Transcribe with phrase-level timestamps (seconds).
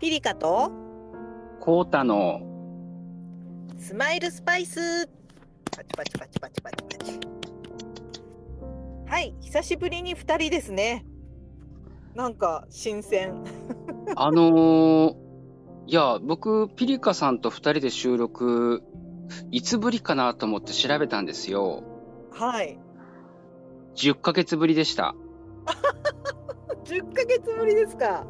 [0.00, 0.72] ピリカと
[1.60, 2.40] コータの
[3.78, 5.06] スマイルスパイス。
[5.06, 7.20] パチパチパチパチパチパチ。
[9.06, 11.04] はい久しぶりに二人ですね。
[12.14, 13.44] なんか新鮮。
[14.16, 15.16] あのー、
[15.86, 18.82] いや僕ピリカさんと二人で収録
[19.50, 21.82] いつぶりかなと思って調べたんですよ。
[22.32, 22.78] はい。
[23.96, 25.14] 10ヶ月ぶりでした。
[26.84, 28.24] 10ヶ月ぶりですか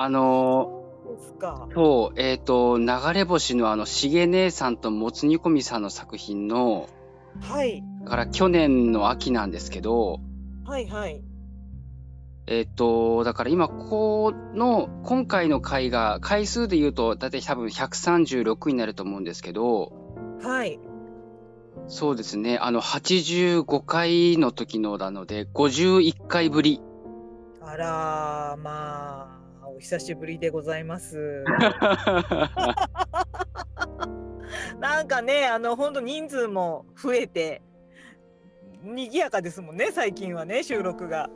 [0.00, 6.88] あのー、そうえっ、と流れ星のあのしげ姉さんともつ煮込みさんの作品の
[7.40, 7.82] はい。
[8.06, 10.20] から去年の秋なんですけど
[10.64, 11.20] はいはい。
[12.46, 19.92] えっ、と、だから今、この、今回の回が、回数で言うと、だいたい多分136になると思うんですけど、
[20.42, 20.78] はい。
[21.88, 26.80] そうですね、あの、85回の時のなので、51回ぶり。
[27.60, 29.37] あらまあ
[29.78, 31.44] お久しぶりでございます。
[34.80, 37.62] なんかねあの本当人数も増えて
[38.82, 41.30] 賑やかですもんね最近はね収録が。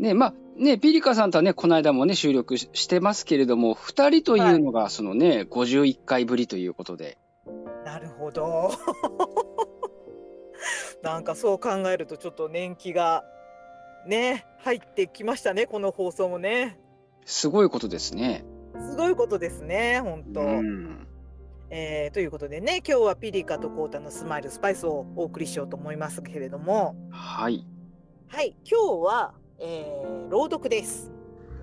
[0.00, 7.16] ね、まあ、ね、ピリカさんとはね、この間もね、収録ししてますけれども、二人というのが、そのね、51回ぶりということで。
[7.84, 8.72] なるほど。
[11.02, 13.24] なんかそう考えるとちょっと年季が
[14.06, 16.78] ね入ってきましたねこの放送もね
[17.26, 18.44] すごいことですね。
[18.78, 21.06] すごいことですね本当、うん。
[21.70, 27.66] えーということでね今日はピリカとコータのスマイルスパイスをお送りしようと思いますけれどもはい。
[28.28, 31.10] はい今日は、えー朗読です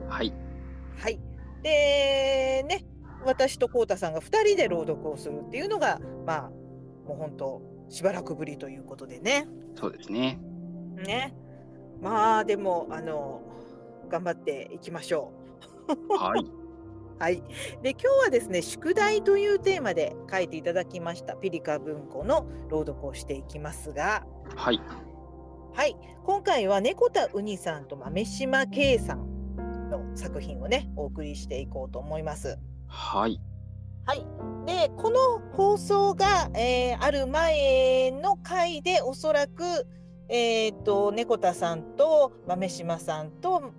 [0.10, 0.34] はい。
[0.98, 1.20] はい
[1.62, 2.86] でね
[3.26, 6.50] 私とコータさんが2人で朗読をするっていうのがまあ
[7.08, 10.42] もう本当しばらくぶりということでねそうですね。
[10.98, 11.34] ね
[12.02, 13.42] まあでもあの
[14.10, 15.32] 頑張っていきましょ
[16.10, 16.42] はい。
[16.42, 16.50] う
[17.20, 17.44] はい
[17.82, 24.82] で今日はですね宿題というテーマで書いていただきましたピリカ文庫の朗読をしていきますがはい。
[25.74, 32.58] はい今回は猫田うにさんと豆島圭さんの作品をねお送りしていこうと思います
[32.88, 33.40] はい。
[34.06, 34.26] はい。
[34.66, 39.64] で、この放送が、えーある前の回で、おそらく、
[40.28, 43.72] えっ、と、猫田さんと豆島さんと、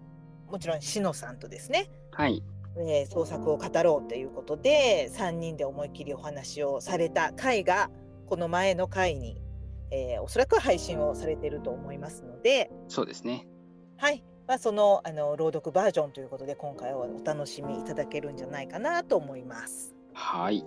[0.54, 2.40] もちろん、しのさんとですね、はい。
[2.78, 7.90] えー創作を語ろうということで、3人で思いっきりお話をされた回が、
[8.26, 9.42] この前の回に、
[9.90, 13.48] えーおそらく配信をされていると思いますので、そうですね。
[13.96, 14.22] はい。
[14.46, 19.92] まあ、そのあの朗読バージョンということで、今回はお楽しみいただけるんじゃないかなと思います。
[20.12, 20.64] はい。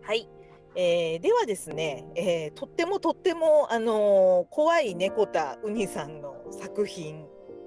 [0.00, 0.26] はい。
[0.74, 7.26] えーではですね、えーとってもとっても、あのー怖い猫田うにさんの作品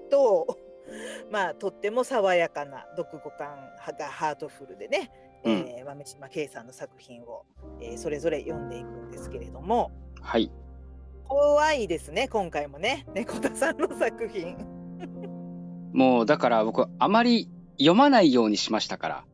[0.09, 0.57] と、
[1.31, 3.57] まあ、とっても爽やかな読後感
[3.97, 5.11] がハートフルでね、
[5.43, 7.45] えー豆島圭さんの作品を、
[7.79, 9.91] えーそれぞれ読んでいくんですけれども
[10.21, 10.51] はい。
[11.27, 14.57] 怖いですね今回もね猫田さんの作品。
[15.93, 19.25] もう、だから僕、あまり読まないようにしましたから。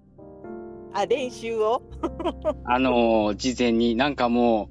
[0.93, 1.81] あ練習を？
[2.65, 4.69] あのー事前になんかも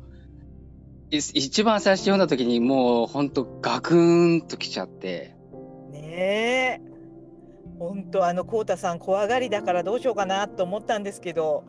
[1.10, 5.34] う、い一番最初読んだ時にもうほんとガクーンときちゃって、
[6.10, 6.90] ねえ
[7.78, 11.64] 本当あのこうたさん怖がりだからどうしようかなと思ったんですけど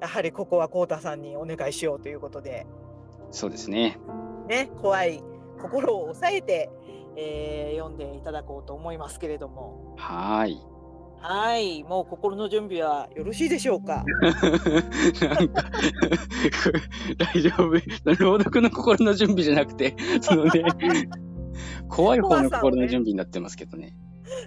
[0.00, 2.66] やはりここはこうたさんにお願いしようということで
[3.30, 3.98] そうですね。
[4.48, 5.22] ね怖い
[5.60, 6.70] 心を抑えて、
[7.16, 10.58] えー読んでいただこうと思いますけれどもはーい。
[11.22, 14.04] はいもう心の準備はよろしいでしょうか？
[15.28, 15.64] なんか
[17.18, 17.74] 大丈夫？
[18.24, 20.64] 朗読の心の準備じゃなくて、そのね、
[21.88, 23.94] 怖い方の心の準備になってますけどね。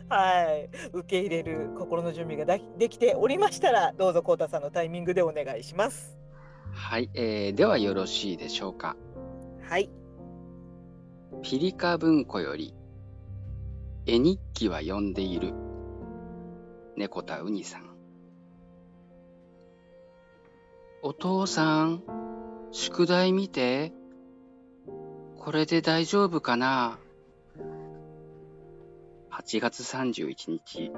[0.09, 6.17] はい受け入れる心の準備がだできておりましたらどうぞこうたさんのタイミングでお願いします
[6.71, 8.95] はい、えーではよろしいでしょうか。
[9.61, 9.89] はい
[11.41, 12.73] ピリカ文庫より、
[14.05, 15.53] 絵日記は読んでいる。
[16.95, 17.89] 猫田うにさん。
[21.01, 22.03] お父さん、
[22.71, 23.91] 宿題見て。
[25.37, 26.99] これで大丈夫かな？
[29.35, 30.91] ?8 月31日、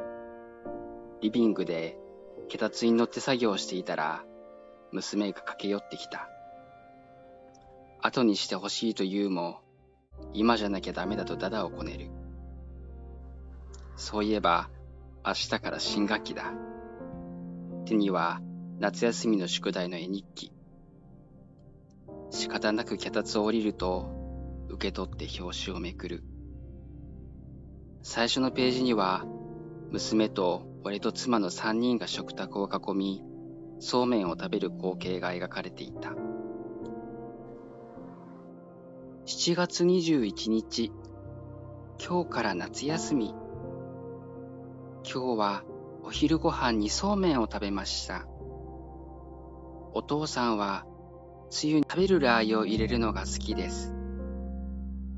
[1.22, 1.98] リビングで
[2.50, 4.26] 脚立に乗って作業していたら、
[4.92, 6.28] 娘が駆け寄ってきた。
[8.02, 9.62] 後にしてほしいと言うも、
[10.34, 12.10] 今じゃなきゃダメだとダダをこねる。
[13.96, 14.70] そういえば、
[15.26, 16.52] 明日から新学期だ。
[17.86, 18.42] 手には
[18.80, 20.52] 夏休みの宿題の絵日記。
[22.32, 24.10] 仕方なく脚立を降りると、
[24.68, 26.24] 受け取って表紙をめくる。
[28.08, 29.26] 最初のページには、
[29.90, 33.24] 娘と俺と妻の三人が食卓を囲み、
[33.80, 36.14] そうめんを食べる光景が描かれていた。
[39.26, 40.92] 7月21日、
[42.00, 43.34] 今日から夏休み。
[45.04, 45.64] 今日は
[46.04, 48.28] お昼ご飯にそうめんを食べました。
[49.96, 50.86] お父さんは、
[51.50, 53.96] つゆに食べるラー油を入れるのが好きです。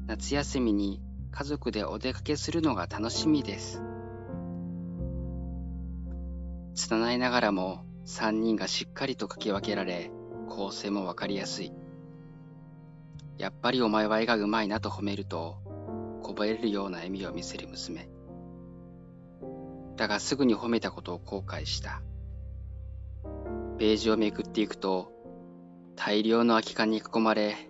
[0.08, 1.02] 夏休みに
[1.38, 3.84] 家族でお出かけするのが楽しみです。
[6.74, 10.10] 拙いながらも3人がしっかりと書き分けられ、
[10.50, 11.72] 構成もわかりやすい。
[13.38, 15.60] やっぱりお前は絵がうまいなと褒めると、
[16.24, 18.10] こぼれるような笑みを見せる娘。
[19.96, 22.02] だがすぐに褒めたことを後悔した。
[23.78, 25.12] ページをめくっていくと、
[25.96, 27.70] 大量の空き缶に囲まれ、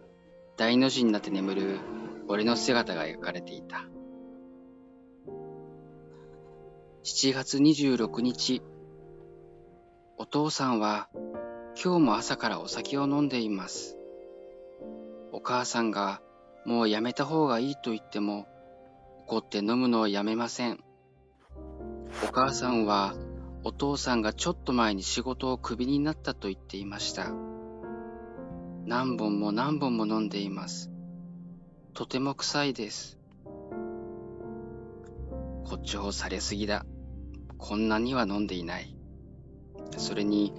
[0.56, 1.97] 大の字になって眠る
[2.28, 3.88] 俺の姿が描かれていた。
[7.04, 8.62] 7月26日、
[10.18, 11.08] お父さんは
[11.82, 13.98] 今日も朝からお酒を飲んでいます。
[15.32, 16.22] お母さんが
[16.66, 18.46] もうやめた方がいいと言っても
[19.22, 20.84] 怒って飲むのをやめません。
[22.28, 23.14] お母さんは
[23.64, 27.32] お父さんがちょっと前に仕事をクビになったと言っていました。
[28.86, 30.92] 何本も何本も飲んでいます。
[31.98, 33.18] とても臭いです。
[35.64, 36.86] 誇張されすぎだ。
[37.58, 38.96] こんなには飲んでいない。
[39.98, 40.54] それに、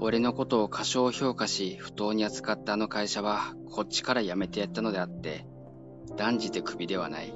[0.00, 5.46] 俺のことを過小評価し不当に扱ったあの会社はこっちから辞めてやったのであって、
[6.16, 7.32] 断じてクビではない。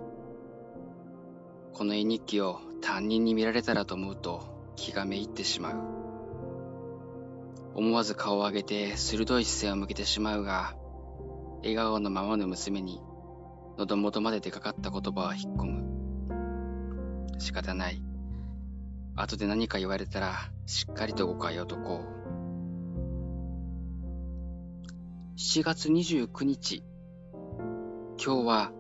[1.75, 5.77] この絵日記を担任に見られたらと思うと気がめいってしまう。
[7.77, 10.75] 思わず顔を上げて鋭い視線を向けてしまうが、
[11.61, 13.01] 笑顔のままの娘に
[13.79, 17.39] 喉元まで出かかった言葉は引っ込む。
[17.39, 18.03] 仕方ない。
[19.15, 20.35] 後で何か言われたら
[20.67, 22.19] しっかりと誤解を解こう。
[25.37, 26.83] 7月29日。
[28.21, 28.73] 今日は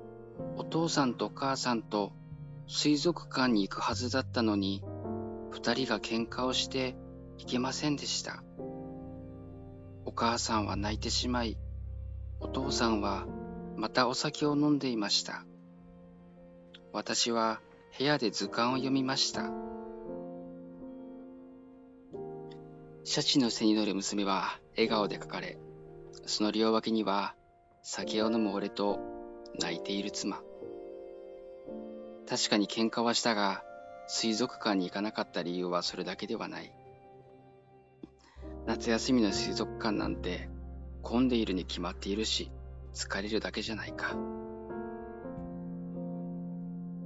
[0.56, 2.12] お父さんとお母さんと
[2.66, 4.82] 水族館に行くはずだったのに、
[5.52, 6.96] 二人が喧嘩をして
[7.38, 8.42] 行けませんでした。
[10.04, 11.56] お母さんは泣いてしまい、
[12.40, 13.26] お父さんは
[13.78, 15.44] またお酒を飲んでいました。
[16.92, 17.60] 私は
[17.96, 19.52] 部屋で図鑑を読みました。
[23.04, 25.58] シャチの背に乗る娘は笑顔で描かれ、
[26.26, 27.36] その両脇には
[27.84, 28.98] 酒を飲む俺と
[29.60, 30.40] 泣いている妻。
[32.28, 33.62] 確かに喧嘩はしたが、
[34.08, 36.72] 水族館に行かなかった理由はそれだけではない。
[38.66, 40.48] 夏休みの水族館なんて
[41.02, 42.50] 混んでいるに決まっているし、
[42.94, 44.16] 疲れるだけじゃないか。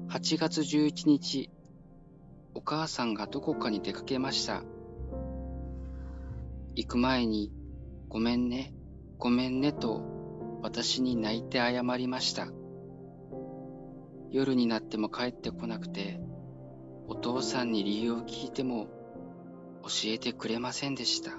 [0.08, 1.50] 8月11日、
[2.54, 4.62] お母さんがどこかに出かけました。
[6.74, 7.50] 行く前に、
[8.08, 8.74] ごめんね、
[9.18, 10.02] ごめんねと
[10.62, 12.48] 私に泣いて謝りました。
[14.30, 16.20] 夜になっても帰ってこなくて、
[17.08, 18.86] お父さんに理由を聞いても
[19.82, 21.32] 教えてくれませんでした。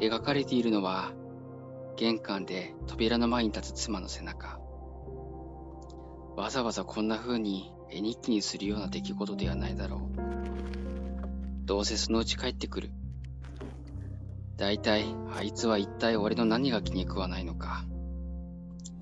[0.00, 1.12] 描かれているのは、
[2.00, 4.58] 玄関で扉の前に立つ妻の背中。
[6.34, 10.00] わざわざこんな風に絵日記にするような出来事ではないだろう。
[11.66, 12.90] どうせそのうち帰ってくる。
[14.56, 17.84] だいたい、あいつは一体俺の何が気に食わないのか。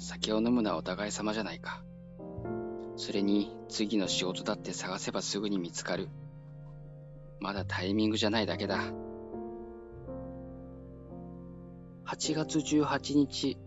[0.00, 1.84] 酒を飲むのはお互い様じゃないか。
[2.96, 6.08] それに、次の仕事だって探せばすぐに見つかる。
[7.38, 8.92] まだタイミングじゃないだけだ。
[12.10, 13.58] 8月18日、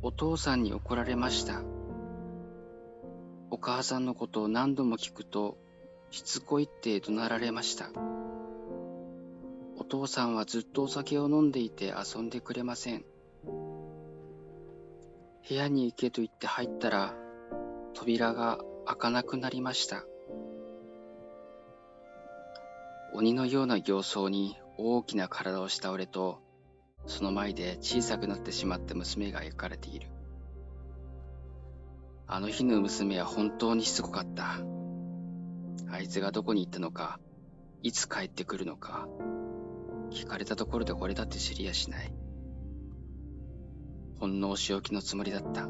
[0.00, 1.60] お父さんに怒られました。
[3.50, 5.58] お母さんのことを何度も聞くと、
[6.10, 7.90] しつこいって怒鳴られました。
[9.76, 13.04] お父さんはずっとお酒を飲んでいて遊んでくれません。
[15.46, 17.14] 部屋に行けと言って入ったら、
[17.92, 20.06] 扉が開かなくなりました。
[23.12, 26.42] 鬼のような形相に大きな体をした俺と、
[27.06, 30.08] その前で小さくなってしまった娘が描かれている。
[32.26, 34.58] あの日の娘は本当にしつこかった。
[35.90, 37.20] あいつがどこに行ったのか、
[37.82, 39.06] いつ帰ってくるのか、
[40.10, 42.12] 聞かれたところでこれだって知りやしない。
[44.18, 45.68] ほんのお仕置きのつもりだった。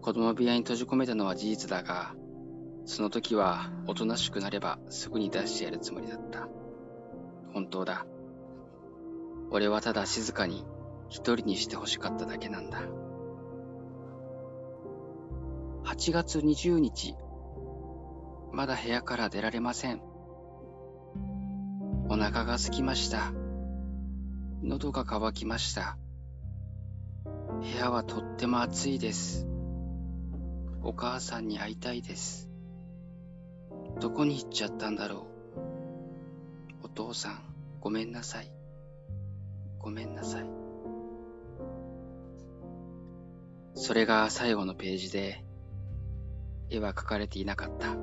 [0.00, 2.14] 子供部屋に閉じ込めたのは事実だが、
[2.86, 6.48] その時はおとなしくなればすぐに出してやるつもりだった。
[7.52, 8.06] 本当だ。
[9.50, 10.64] 俺はただ静かに
[11.08, 12.82] 一人にして欲しかっただけなんだ。
[15.84, 17.14] 8月20日。
[18.52, 20.00] まだ部屋から出られません。
[22.08, 23.32] お腹が空きました。
[24.62, 25.98] 喉が渇きました。
[27.60, 29.46] 部屋はとっても暑いです。
[30.82, 32.48] お母さんに会いたいです。
[34.00, 35.26] どこに行っちゃったんだろ
[36.82, 36.86] う。
[36.86, 37.40] お父さん、
[37.80, 38.53] ごめんなさい。
[39.84, 40.46] ごめんなさい。
[43.74, 45.44] それが最後のページで、
[46.70, 47.94] 絵は描かれていなかった。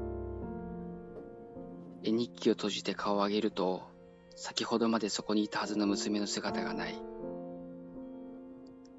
[2.04, 3.82] 絵日記を閉じて顔を上げると、
[4.36, 7.02] 先ほどまでそこにいたはずの娘の姿がない。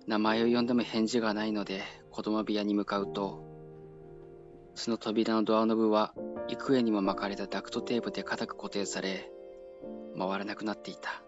[0.09, 3.45] 名前を呼んでも返事がないので子供部屋に向かうと、
[4.75, 6.15] その扉のドアノブは
[6.49, 9.31] 幾重にも巻かれたダクトテープで固く固定され、
[10.19, 11.23] 回らなくなっていた。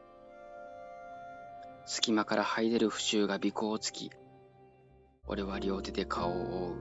[1.87, 4.11] 隙間から這い出る腐臭が尾行をつき、
[5.27, 6.75] 俺は両手で顔を覆う。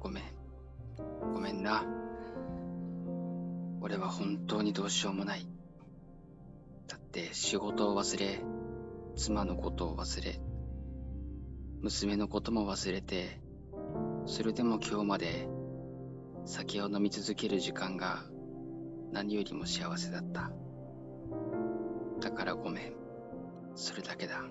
[0.00, 0.24] ごめん。
[1.34, 1.84] ごめんな。
[3.80, 5.46] 俺は本当にどうしようもない。
[6.86, 8.40] だって仕事を忘れ、
[9.16, 10.40] 妻のことを忘れ、
[11.82, 13.40] 娘のことも忘れて、
[14.26, 15.48] それでも今日まで
[16.44, 18.22] 酒を飲み続ける時間が
[19.12, 20.50] 何よりも幸せだった。
[22.20, 22.92] だからごめん。
[23.74, 24.42] それだけだ。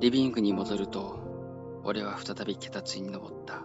[0.00, 3.62] リビングに戻ると、俺は再び脚立に登った。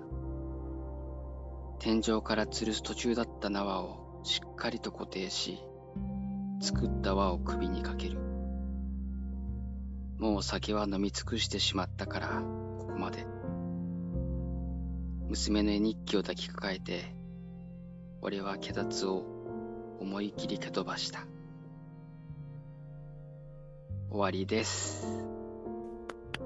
[1.79, 5.59] 天井から吊るす途中だった縄をしっかりと固定し、
[6.61, 8.19] 作った輪を首にかける。
[10.17, 12.27] もう酒は飲み尽くしてしまったから、
[12.79, 13.25] ここまで。
[15.29, 17.15] 娘の絵日記を抱きかかえて、
[18.21, 19.38] 俺は脚立を
[19.99, 21.27] 思い切り蹴飛ばした。
[24.09, 25.05] 終わりです。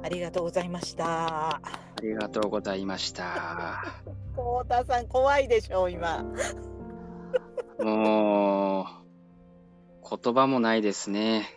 [0.03, 1.55] ありがとうございました。
[1.55, 1.61] あ
[2.01, 3.95] りがとうございました。
[4.35, 6.25] 幸田さん、怖いでしょう、今。
[7.79, 8.85] もう、
[10.21, 11.47] 言葉もないですね。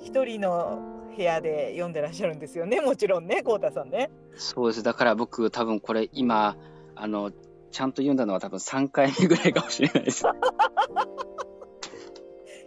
[0.00, 0.80] 一人の
[1.16, 4.10] 部屋で読んでらっしゃるんですよね、もちろんね、こうたさんね。
[4.36, 6.56] そうです、だから僕、多分これ、今、
[6.94, 7.32] あの、
[7.72, 10.24] ちゃんと読んだのは多分3回目ぐらいかもしれないです。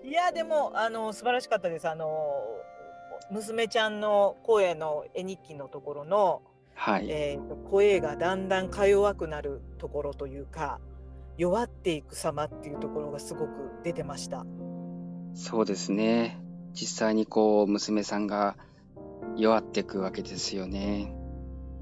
[0.04, 1.88] いや、でも、あの、素晴らしかったです。
[1.88, 2.10] あの、
[3.32, 6.42] 娘ちゃんの声の絵日記のところの、
[6.76, 10.80] はいえー、声がだんだんか弱くなるところというか
[11.38, 13.50] 弱っていく様っていうところがすごく
[13.84, 14.46] 出てました
[15.34, 16.40] そうですね
[16.74, 18.58] 実際にこう娘さんが
[19.38, 21.14] 弱っていくわけですよね。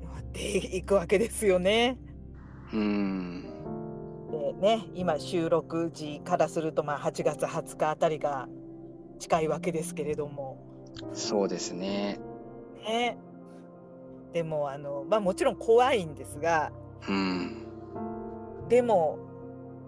[0.01, 1.97] 弱っていくわけですよね。
[2.73, 3.43] うん。
[4.31, 8.47] でね今収録時からするとまあ8月20日あたりが
[9.19, 10.57] 近いわけですけれども。
[11.13, 12.19] そうですね。
[12.83, 13.17] ね。
[14.33, 16.71] でもあのまあもちろん怖いんですが。
[17.07, 17.65] うん。
[18.69, 19.19] でも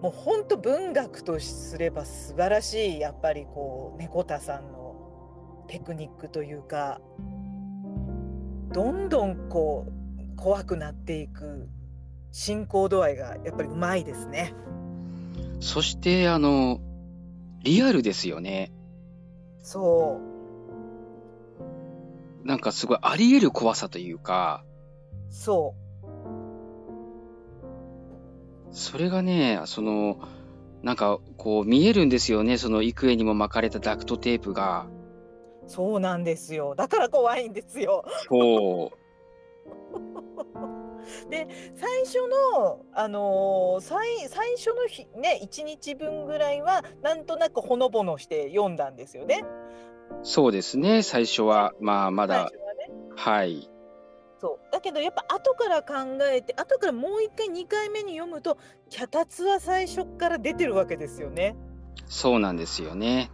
[0.00, 7.00] もう本当文学とすれば素晴らしいやっぱりこう猫田さんのテクニックというか
[8.72, 11.68] どんどんこう怖くなっていく
[12.38, 14.52] 進行度合いがやっぱりうまいですね。
[15.58, 16.82] そしてあの
[17.62, 18.74] リアルですよね。
[19.62, 20.20] そ
[22.44, 22.46] う。
[22.46, 24.66] なんかすごいあり得る怖さというか。
[25.30, 25.74] そ
[28.70, 28.70] う。
[28.70, 30.18] それがね、その、
[30.82, 34.86] なんかこう見えるんですよね、その幾重にも巻かれたダクトテープが。
[35.66, 36.74] そうなんですよ。
[36.74, 38.04] だから怖いんですよ。
[38.28, 40.66] そう。
[41.30, 42.18] で最初
[42.54, 49.44] の、あのー、最最初の日ね1日分ぐらいはなんとなくほのぼのして読んだんですよね。
[50.22, 52.50] そうですね最初はまあまだ、ね、
[53.16, 53.68] はい
[54.40, 55.94] そうだけどやっぱ後から考
[56.32, 58.58] えて後からもう一回2回目に読むと
[58.90, 61.56] 脚立は最初から出てるわけですよね。
[62.06, 63.30] そうなんですよね。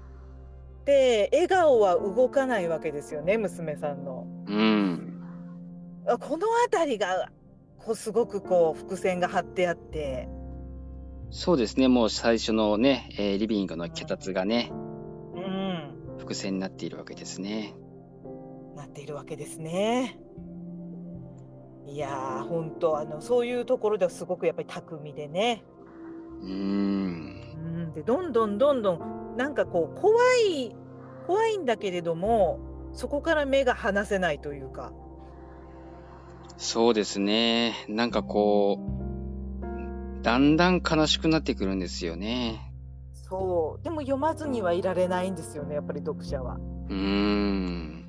[0.85, 4.27] で笑顔は動かないわけですよね娘さんの。
[4.47, 5.21] うん、
[6.21, 7.31] この辺りが
[7.85, 10.29] こうすごくこう伏線が張ってあって
[11.31, 14.71] そうですねもう最初のね、えー、リビングの脚立がね、
[15.35, 17.75] うん、伏線になっているわけですね。
[18.77, 20.19] なっているわけですね。
[21.87, 25.65] いやー本当あのそういうところではすごくやっぱり巧みでね。
[26.43, 30.75] うんでどんどんどんどんなんかこう怖い
[31.27, 32.61] 怖いんだけれども
[32.93, 34.93] そこから目が離せないというか
[36.57, 42.73] そうですねなんかこうだんだん悲しくなってくるんですよね
[43.13, 46.57] そうでも読まずにはいられないんですよねやっぱり読者は
[46.89, 48.07] うん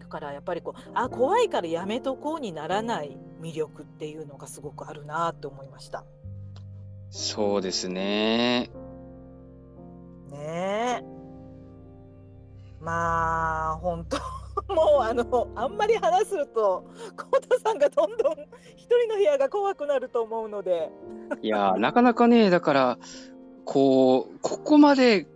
[0.00, 6.04] だかからやっぱりこうあ怖いからやめとこうにならない魅力っていうのがすごくあるなと思いました。
[7.10, 8.70] そうですね。
[10.30, 11.02] ねえ。
[12.80, 14.16] まあ本当
[14.68, 16.84] もうあのあんまり話すると
[17.16, 18.32] 久保田さんがどんどん
[18.76, 20.90] 一人の部屋が怖くなると思うので。
[21.40, 22.98] いやー、なかなかね、だから、
[23.64, 25.26] こう、ここまで、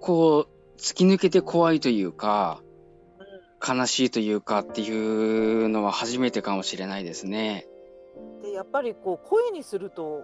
[0.00, 2.60] こう、突き抜けて怖いというか、
[3.66, 7.66] 悲しいというかっていうのは初めてかもしれないですね。
[8.42, 10.22] でやっぱりこう声にすると、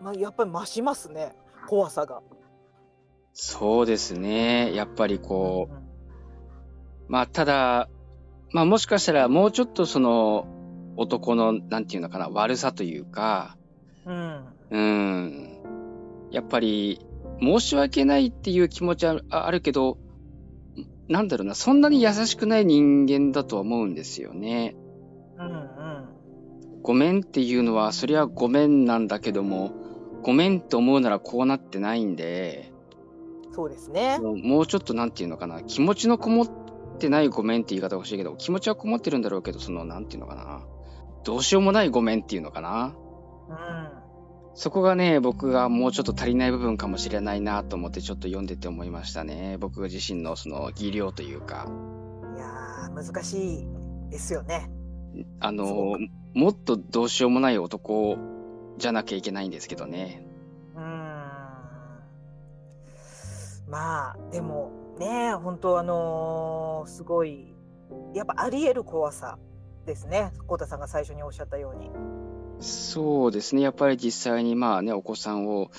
[0.00, 1.34] まあ、やっぱり増しますね
[1.68, 2.22] 怖さが。
[3.34, 4.74] そうですね。
[4.74, 5.85] やっぱりこう、うん
[7.08, 7.88] まあ、ただ、
[8.52, 10.46] まあ、もしかしたらもうちょっとその、
[10.96, 13.56] 男の、なんていうのかな、悪さというか、
[14.06, 15.58] うんうん。
[16.30, 17.00] やっぱり、
[17.40, 19.98] 申し訳ないっていう気持ちはああるけど、
[21.08, 24.74] なんだろうな、そんなに優しくない人間だとは思うんですよね。
[25.38, 25.66] うんうん
[26.82, 29.72] ごめんっていうのは、そりゃごめんなんだけども、
[30.22, 32.72] ごめんと思うならこうなってないんで、
[33.50, 34.18] そうですね。
[34.20, 36.48] もうもうちょっとなんていうのかな、気持ちのこもっ
[36.96, 40.62] てないごめんって言い方が欲しいけど、気持ちはこもってるんだろうけど、その、なんていうのかな、
[41.24, 42.94] どうしようもないごめんっていうのかな。
[43.48, 44.06] うん
[44.58, 49.58] そこがね、僕がもうちょっと足りない部分かもしれないなと思ってちょっと読んでて思いましたね。
[49.60, 51.68] 僕自身のその技量というか、
[52.36, 53.66] いやー難しい
[54.10, 54.70] ですよね。
[55.40, 55.98] あの
[56.32, 58.16] もっとどうしようもない男
[58.78, 60.26] じゃなきゃいけないんですけどね。
[60.74, 60.84] うーん
[63.68, 67.54] まあでもね本当あのーすごい
[68.14, 69.38] やっぱありえる怖さ
[69.84, 71.90] ですね浩太さんが最初におっしゃったように。
[72.60, 73.62] そうですね。
[73.62, 75.70] やっぱり実際にまあね、お子さんを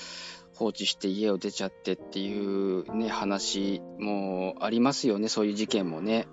[0.54, 5.28] 放置して家を出ちゃってっていうね、話もありますよね。
[5.28, 6.28] そういう事件もね。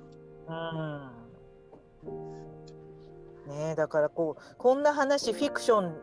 [0.48, 1.10] うん
[3.48, 5.96] ねえだからこうこんな話フィクション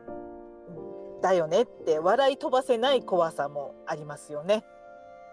[1.21, 4.65] だよねって笑い飛ばせない怖さもありますよね。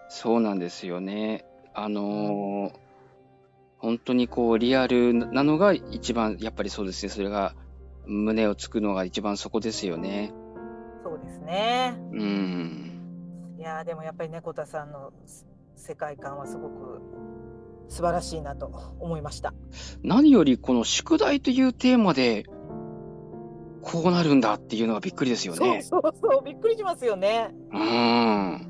[0.08, 1.44] そうなんですよね。
[1.74, 2.90] あのー
[3.82, 7.08] 本当にこうリアルなのが一番やっぱりそうですね。
[7.08, 7.54] それが
[8.04, 10.34] 胸をつくのが一番そこですよね。
[11.02, 11.94] そうですね。
[12.12, 13.56] うん。
[13.58, 17.00] いやーでもやっぱり猫田さんのす世界観はすごく
[17.88, 18.66] 素晴らしいなと
[19.00, 19.54] 思いました。
[20.02, 22.44] 何よりこの宿題というテーマで
[23.80, 25.80] こうなるんだっていうのがびっくりですよね。
[25.80, 27.54] そうそうそうびっくりしますよね。
[27.72, 28.69] うん。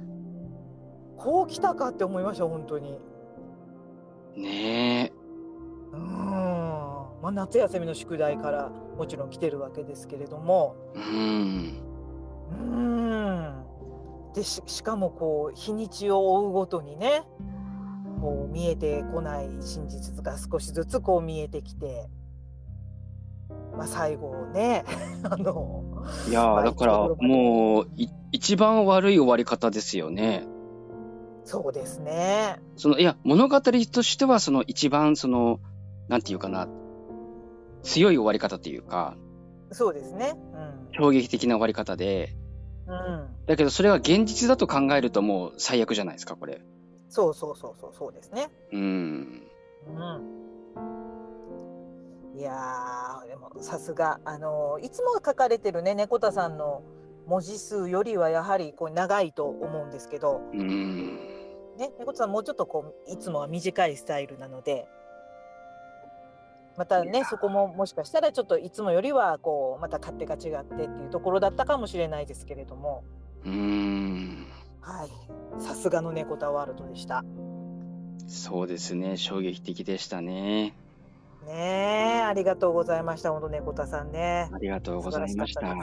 [1.22, 2.98] こう来たかって思いました本当に。
[4.36, 5.12] ねえ。
[5.92, 6.00] うん。
[7.22, 10.76] まあ夏休みの宿題からもちろん来てるわけですけれども。
[10.94, 11.82] うん。
[12.50, 13.64] うん。
[14.34, 17.24] でししかもこう日にちを追うごとにね
[18.20, 22.08] こう見えてこない真実が少しずつこう見えてきて。
[23.76, 24.84] まあ、最後ね
[25.22, 25.84] あの
[26.28, 30.44] いやーだからもうい一番悪い終わり方ですよね。
[31.44, 32.60] そうですね。
[32.76, 35.60] そのいや物語としてはその一番その
[36.08, 36.68] なんていうかな
[37.82, 39.16] 強い終わり方っていうか
[39.72, 40.34] そうですね。
[40.92, 42.34] 衝撃的な終わり方で
[42.86, 42.94] うん。
[42.94, 43.28] うん。
[43.46, 46.62] だけどそれが現実だと考えるともう最悪じゃないですかこれ。
[47.08, 48.50] そうそうそうそうそうですね。
[48.72, 48.80] うん。
[48.80, 49.90] う
[52.34, 52.38] ん。
[52.38, 56.82] いやーでもさすがあのいつも書かれてるね猫田さんの
[57.30, 61.16] 文字数よりはやはりこう長いと思うんですけど、うん。
[61.78, 64.88] ね、猫田さんもうちょっとこういつもは短いスタイルなので。
[66.76, 73.04] またねそこももしかしたらちょっといつもよりはこうまた勝手が違ってっていうところだったかもしれないですけれども
[73.44, 74.46] うん。
[74.80, 77.22] はいさすがの猫田ワールドでした。
[78.28, 80.74] そうですね衝撃的でしたね。
[81.46, 83.30] ねえ、ありがとうございました。
[83.32, 84.48] 本当猫田さんね。
[84.52, 85.76] ありがとうございました。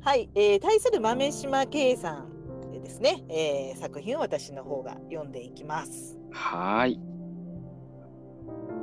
[0.00, 6.18] はい、えー、対する豆島圭さんでですね、えー、作品を私の方が読んでいきます。
[6.32, 7.00] はーい。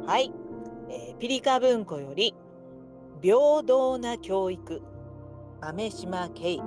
[0.05, 0.31] はい、
[0.89, 2.35] えー、ピリカ文庫より
[3.21, 4.81] 平等な教育
[5.61, 6.59] 豆島圭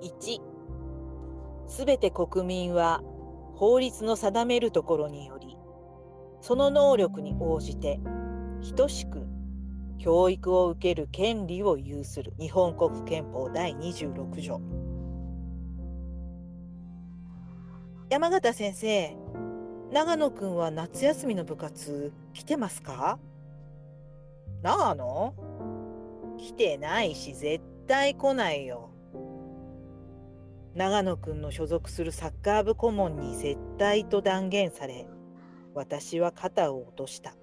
[0.00, 0.40] 1
[1.66, 3.02] すべて国民は
[3.54, 5.58] 法律の定めるところにより
[6.40, 8.00] その能力に応じて
[8.76, 9.17] 等しく
[10.08, 12.32] 教育を受ける権利を有する。
[12.40, 14.58] 日本国憲法第26条。
[18.08, 19.14] 山形先生
[19.92, 23.18] 長野くんは夏休みの部活来てますか？
[24.62, 25.34] 長野
[26.38, 28.88] 来てないし絶対来ないよ。
[30.74, 35.06] 長野くんの所属するサッカー部顧問に絶対と断言され
[35.74, 37.34] 私は肩を落とした。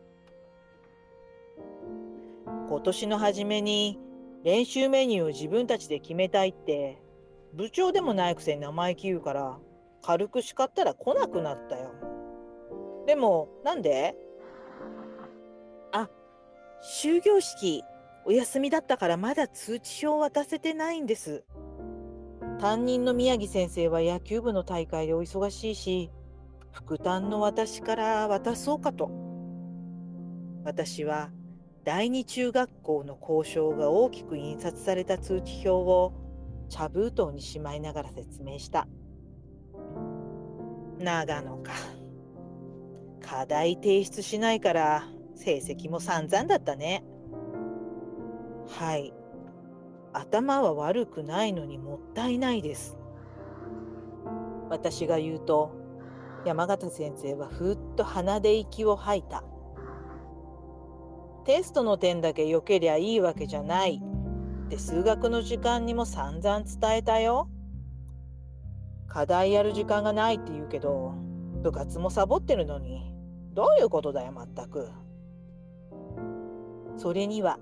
[2.68, 4.00] 今年の初めに
[4.44, 7.02] 練習メニューを自分たちで決めたいって
[7.54, 9.58] 部長でもないくせに生意気言うから
[10.04, 11.92] 軽く叱ったら来なくなったよ。
[13.08, 14.16] でもなんで？
[15.92, 16.10] あ、
[17.02, 17.84] 終業式
[18.26, 21.44] お休みだったからまだ通知表渡せてないんです。
[22.60, 26.12] 担任の宮城先生は野球部の大会でお忙しいし、
[26.72, 29.10] 副担の私から渡そうかと。
[30.64, 31.30] 私は
[31.86, 36.14] 第二中学校の交渉が大きく印刷された通知表を
[36.68, 38.88] 茶封筒にしまいながら説明した。
[40.98, 41.74] 長野か。
[43.22, 47.04] 課題提出しないから成績も散々だったね。
[48.68, 49.14] はい。
[50.12, 52.98] 頭は悪くないのにもったいないです。
[54.72, 55.72] 私が言うと、
[56.46, 59.44] 山形先生はふっと鼻で息を吐いた。
[61.46, 64.02] テストの点だけ良けりゃいいわけじゃない
[64.66, 67.48] って数学の時間にも散々伝えたよ。
[69.08, 71.14] 課題やる時間がないって言うけど、
[71.62, 73.14] 部活もサボってるのに、
[73.54, 74.90] どういうことだよ、まったく。
[76.98, 77.60] それには、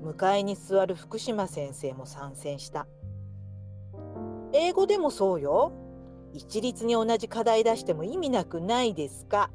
[0.00, 2.86] 向かいに座る福島先生も参戦した。
[4.52, 5.72] 英語でもそうよ。
[6.32, 9.50] 一律に同じ課題出しても意味なくないですか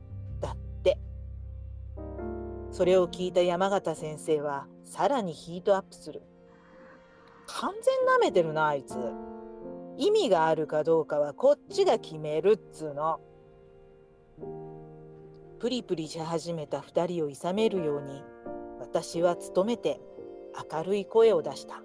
[2.74, 6.24] それを聞いた山形先生はさらにヒートアップする。
[7.46, 8.98] 完全なめてるなあいつ。
[9.96, 13.22] 意味があるかどうかはこっちが決めるっつうの。
[15.60, 18.24] プリプリし始めた2人をいさめるように
[18.80, 20.02] 私は努めて
[20.72, 21.84] 明るい声を出した。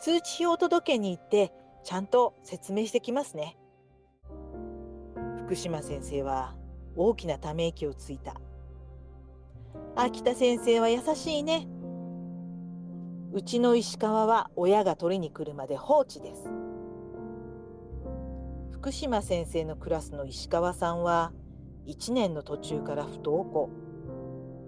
[0.00, 1.52] 通知表届けに行って
[1.84, 3.58] ちゃんと説明してきますね。
[5.44, 6.54] 福島先生は
[6.96, 8.40] 大きなため息をついた。
[9.96, 11.68] 秋田先生は優しいね。
[13.32, 16.50] うちの石川は親が取りに来るまで放置です。
[18.72, 21.32] 福島先生のクラスの石川さんは
[21.86, 23.70] 1年の途中から不登校。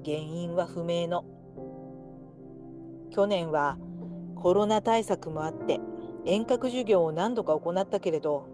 [0.04, 1.24] 原因は不明の。
[3.10, 3.78] 去年は
[4.36, 5.80] コロナ対策もあって
[6.24, 8.46] 遠隔授業を何度か行ったけれど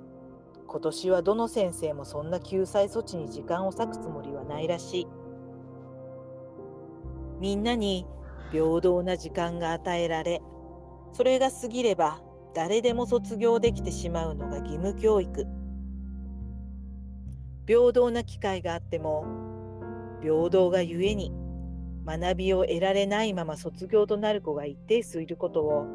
[0.66, 5.21] 今年はどの先生もそんな救済措置に時間を割くつもりはないらしい。
[7.42, 8.06] みんなに
[8.52, 10.40] 平等な時間が与えられ、
[11.12, 12.20] それが過ぎれば
[12.54, 15.44] 誰でも卒業できてしまうのが義務教育。
[17.66, 19.24] 平等な機会があっても、
[20.22, 21.32] 平等がゆえに
[22.06, 25.86] 学びを得られないまま卒業となる子が一定数いることを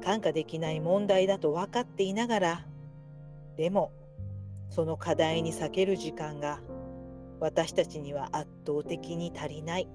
[0.00, 2.66] 看過できない問題だと分かっていながら、
[3.56, 3.90] でも、
[4.70, 6.60] その課題に避ける時間が
[7.40, 9.88] 私たちには圧倒的に足りない。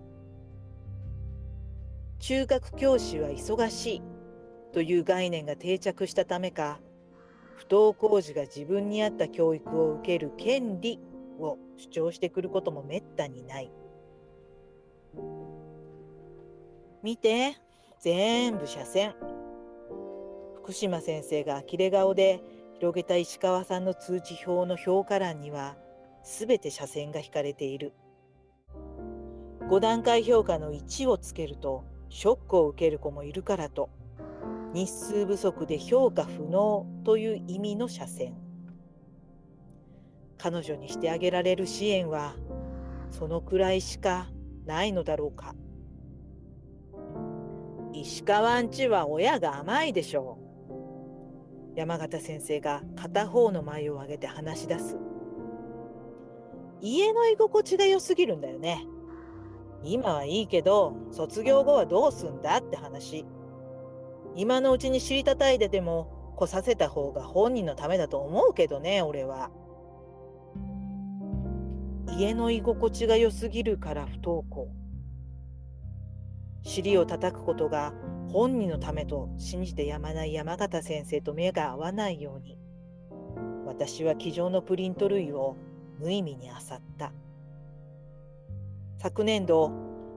[2.25, 4.01] 中学教師は忙しい
[4.71, 6.79] という概念が定着したためか
[7.57, 11.01] 不登校児が自分に合った教育を受ける権利
[11.37, 13.73] を主張してくることもめったにない。
[17.03, 17.57] 見て、
[17.99, 19.15] 全部斜線。
[20.55, 22.41] 福島先生が呆れ顔で
[22.75, 25.75] 広げた石川さんの通知表の評価欄には、
[26.23, 27.91] すべて斜線が引かれている。
[29.67, 33.89] 5段階評価の1をつけると、ショックを受ける子もいるからと
[34.71, 38.35] 日数不足で評価不能という意味の斜線。
[40.37, 42.35] 彼女にしてあげられる支援は
[43.09, 44.27] そのくらいしか
[44.65, 45.55] ないのだろうか。
[47.93, 50.37] 石川んちは親が甘いでしょ
[51.73, 51.79] う。
[51.79, 54.97] 山形先生が片方の眉を上げて話し出す。
[56.79, 58.85] 家の居心地が良すぎるんだよね。
[59.83, 63.25] 今はいいけど、卒業後はどうすんだって話。
[64.35, 69.51] 今のうちに知りたたいでても、来させた方が本人のためだと思うけどね、俺は。
[72.17, 74.69] 家の居心地が良すぎるから不登校。
[76.63, 77.93] 尻を叩くことが
[78.31, 82.57] 本人のためと信じてやまない山形先生と目が合わないように、
[83.65, 85.55] 私は机上のプリント類を
[85.99, 87.11] 無意味に漁った。
[89.03, 89.69] 昨年度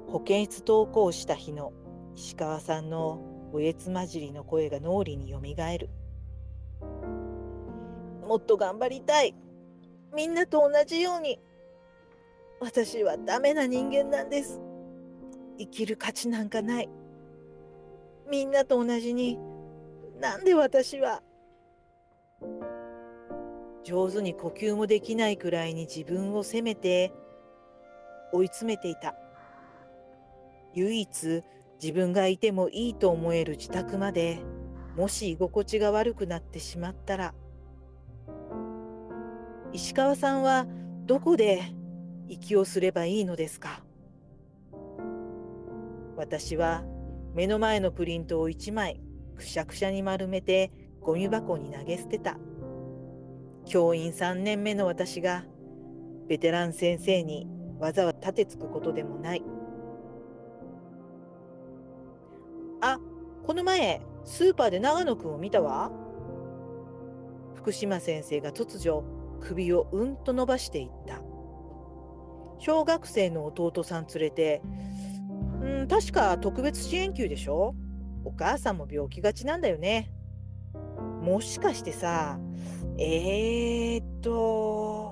[0.07, 1.72] 保健室登校した日の
[2.14, 3.20] 石川さんの
[3.53, 5.90] おえつ混じりの声が脳裏によみがえる。
[8.25, 9.35] もっと頑張りたい。
[10.14, 11.40] みんなと同じように。
[12.61, 14.61] 私はダメな人間なんです。
[15.59, 16.88] 生きる価値なんかない。
[18.31, 19.37] みんなと同じに。
[20.20, 21.25] なんで私は。
[23.83, 27.12] 上手に呼吸もできないくらいに自分を責めて
[28.37, 29.14] 追い詰めていた。
[30.75, 31.42] 唯一
[31.83, 34.38] 自分がいてもいいと思える自宅まで
[34.96, 37.35] もし居心地が悪くなってしまったら。
[39.72, 40.66] 石川さんは
[41.07, 41.62] どこで
[42.29, 43.83] 息をすればいいのですか？
[46.16, 46.85] 私は
[47.35, 49.01] 目の前のプリントを1枚
[49.37, 50.72] くしゃくしゃに丸めて
[51.03, 52.38] ゴミ箱に投げ捨てた。
[53.66, 55.44] 教員3年目の私が
[56.27, 57.46] ベテラン先生に
[57.78, 59.42] 技は立てつくことでもない。
[62.80, 62.98] あ
[63.46, 65.90] この前スーパーで長野くんを見たわ。
[67.54, 69.02] 福島先生が突如
[69.40, 71.20] 首をうんと伸ばしていった。
[72.58, 74.62] 小学生の弟さん連れて
[75.60, 77.74] うん確か特別支援級でしょ？
[78.24, 80.10] お母さんも病気がちなんだよね。
[81.22, 82.38] もしかしてさ
[82.98, 85.06] えー、っと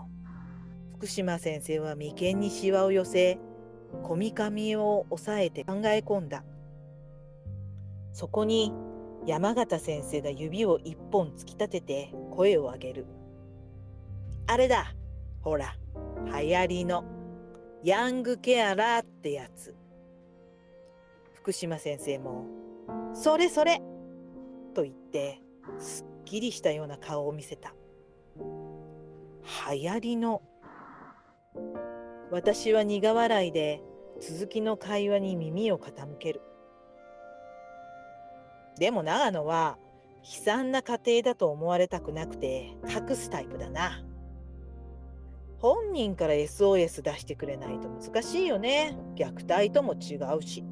[1.05, 3.39] 福島先生は眉間にしわを寄せ
[4.03, 6.45] こみかみを押さえて考え込んだ
[8.15, 8.73] そこに
[9.27, 13.07] 山形先生が指を一本突き立てて声を上げる。
[14.47, 14.95] あれだ
[15.43, 15.77] ほら、
[16.41, 17.05] 流行りの
[17.83, 19.75] ヤングケアラーってやつ。
[21.35, 22.47] 福島先生も、
[23.13, 23.83] それそれ
[24.75, 25.43] と言って、
[25.79, 27.75] すっきりしたような顔を見せた。
[29.71, 30.41] 流行りの。
[32.31, 33.83] 私は苦笑いで
[34.21, 36.43] 続きの会話に耳を傾ける。
[38.79, 39.79] でも長野は
[40.23, 44.03] 悲惨な家庭だと思われたくなくて隠すタイプだな。
[45.59, 48.97] 本人から SOS 出してくれないと難しいよね。
[49.17, 50.65] 虐待とも違うし。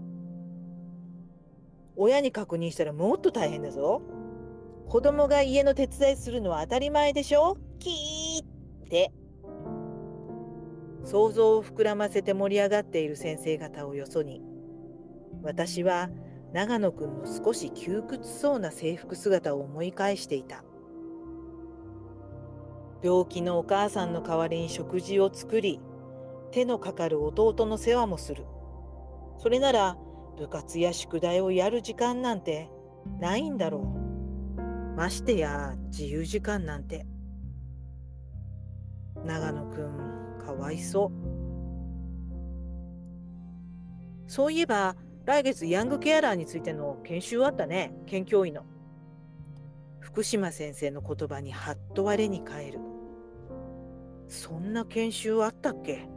[1.97, 4.03] 親に確認したらもっと大変だぞ。
[4.88, 7.57] 子供が家の手伝いするのは当たり前でしょ？
[7.79, 9.12] キーって。
[11.05, 14.43] 想像を膨らませて盛り上がっている先生方をよそに、
[15.43, 16.11] 私は
[16.53, 20.65] 長野くんの少し窮屈そうな制服姿を思い返していた。
[23.03, 25.81] 病気のお母さんの代わりに食事を作り、
[26.53, 28.45] 手のかかる弟の世話もする。
[29.38, 29.97] それなら
[30.37, 32.71] 部活や宿題をやる時間なんて
[33.19, 34.97] ないんだろう。
[34.97, 37.07] ましてや自由時間なんて。
[39.25, 40.12] 長野くん、
[40.53, 41.11] かわいそう。
[44.27, 48.65] そういえば、来月ヤングケアラーについての研修あったね、研究医の。
[50.01, 52.81] 福島先生の言葉にはっと我に返る。
[54.29, 56.09] そんな研修あったっけ？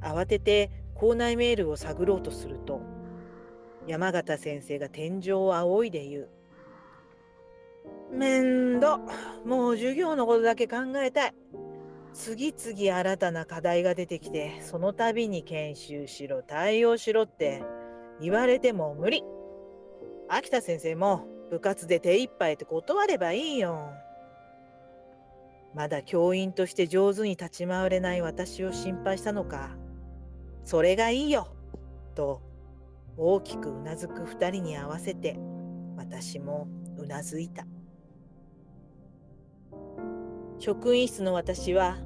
[0.00, 2.80] 慌てて校内メールを探ろうとすると、
[3.86, 6.28] 山形先生が天井を仰いで言う。
[8.10, 8.98] めんど、
[9.44, 11.34] もう授業のことだけ考えたい。
[12.14, 17.64] 次々新たな課題が出てきて、その度に研修しろ、対応しろって
[18.20, 19.24] 言われても無理。
[20.28, 23.90] 秋田先生も部活で手一杯って断ればいいよ。
[25.74, 29.76] まだ教員として上手に立ち回れない私を心配したのか。
[30.62, 31.48] それがいいよ。
[32.14, 32.40] と
[33.16, 35.36] 大きくうなずく二人に合わせて
[35.96, 37.66] 私もうなずいた。
[40.58, 41.98] 職員室の私は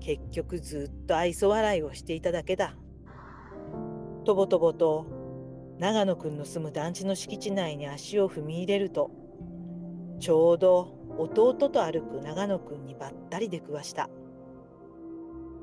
[0.00, 2.76] 結局ずっと愛想笑いをしていただけだ。
[4.24, 5.06] とぼとぼと
[5.78, 9.10] 長野くんの住む団地の敷地内に足を踏み入れると
[10.20, 14.08] ちょうど弟と歩く長野くんにばったり出くわした。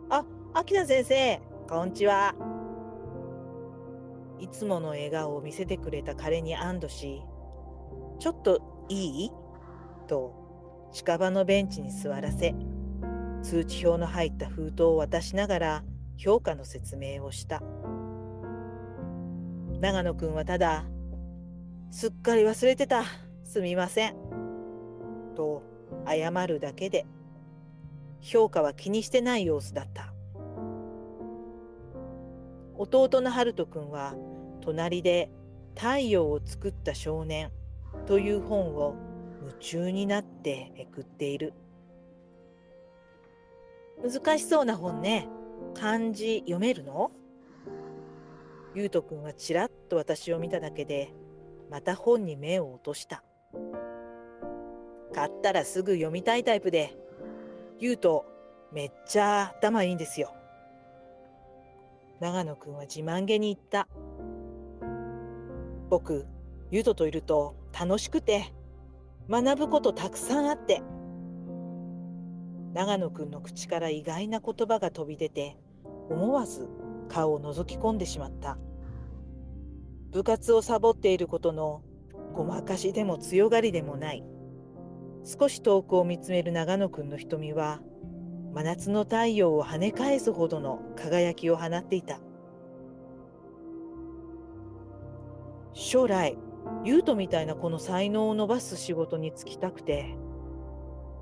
[0.10, 2.36] あ、秋田先生、こんにちは。
[4.40, 7.22] いつもの笑顔を見せてくれた彼に安堵し、
[8.20, 9.32] ちょっといい？
[10.08, 10.41] と
[10.92, 12.54] 近場のベンチに座らせ、
[13.44, 15.84] 通知表の入った封筒を渡しながら
[16.18, 17.62] 評価の説明をした。
[19.80, 20.86] 長野くんはただ、
[21.90, 23.04] すっかり忘れてた。
[23.44, 24.16] すみません。
[25.36, 25.64] と
[26.06, 27.06] 謝るだけで、
[28.20, 30.14] 評価は気にしてない様子だった。
[32.78, 34.16] 弟の春人くんは
[34.62, 35.32] 隣で
[35.76, 37.52] 太陽を作った少年
[38.06, 38.96] という本を
[39.42, 41.54] 夢中になってめくっている。
[44.04, 45.28] 難しそうな本ね。
[45.74, 47.12] 漢字読めるの？
[48.74, 51.14] ゆうとくんはちらっと私を見ただけで、
[51.70, 53.24] また本に目を落とした。
[55.14, 56.98] 買ったらすぐ読みたいタイプで、
[57.80, 58.26] ゆうと
[58.72, 60.34] めっちゃ頭いいんですよ。
[62.20, 63.88] 長野くんは自慢げに言った。
[65.90, 66.26] 僕、
[66.70, 68.54] ゆうとといると楽しくて
[69.32, 70.82] 学ぶことたくさんあって。
[72.74, 75.58] 長野くんの口から意外な言葉が飛び出て
[76.10, 76.68] 思わず
[77.08, 78.58] 顔を覗き込んでしまった。
[80.12, 81.82] 部活をサボっていることの
[82.34, 84.26] ごまかしでも強がりでもない。
[85.24, 87.80] 少し遠くを見つめる長野くんの瞳は
[88.54, 92.20] 真夏の太陽を跳ね返すほどの輝きを放っていた。
[95.72, 96.38] 将来
[96.84, 100.16] 優斗みたいなこの才能を伸ばす仕事に就きたくて。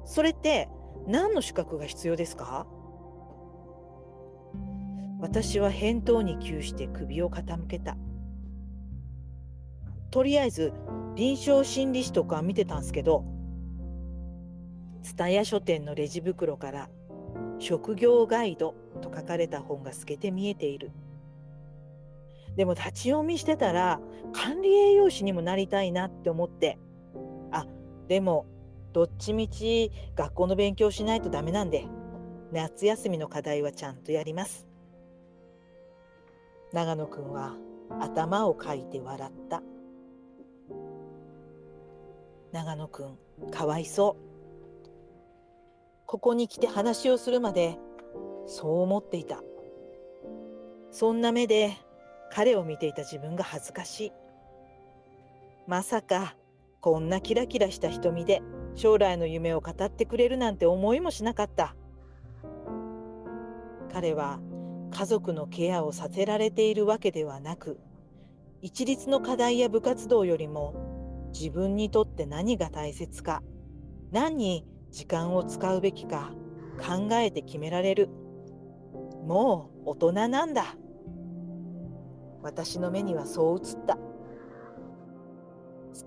[0.05, 0.69] それって
[1.05, 2.65] 何の資格が必要ですか？
[5.19, 7.95] 私は返答に窮して首を傾けた。
[10.09, 10.73] とりあえず
[11.15, 13.23] 臨床心理士とか見てたんすけど
[15.03, 16.89] 蔦屋書店のレジ袋から
[17.59, 20.91] 「職業ガイド」と書かれた本が透けて見えている。
[22.59, 24.01] でも立ち読みしてたら
[24.33, 26.77] 管理栄養士にもなりたいなって思って。
[27.53, 27.65] あ
[28.09, 28.47] でも
[28.91, 31.87] どっちみち学校の勉強しないとダメなんで
[32.51, 34.67] 夏休みの課題はちゃんとやります。
[36.73, 37.55] 長野くんは
[38.01, 39.63] 頭をかいて笑った。
[42.51, 43.17] 長野くん
[43.51, 44.85] かわいそう。
[46.05, 47.77] ここに来て話をするまで
[48.47, 49.41] そう思っていた。
[50.91, 51.77] そんな目で
[52.31, 54.11] 彼を見ていた自分が恥ずかしい。
[55.67, 56.35] まさか
[56.81, 58.41] こんなキラキラした瞳で
[58.75, 61.75] 将来の夢を語ってくれるなんて思いもしなかった。
[63.91, 64.39] 彼は
[64.91, 67.79] 家族のケアをさせられているわけではなく
[68.61, 73.43] 一律の課題や部活動よりも自分にとって何が大切か
[74.11, 76.31] 何に時間を使うべきか
[76.79, 78.09] 考えて決められる。
[79.25, 80.75] もう大人なんだ。
[82.41, 83.97] 私の目にはそう映った。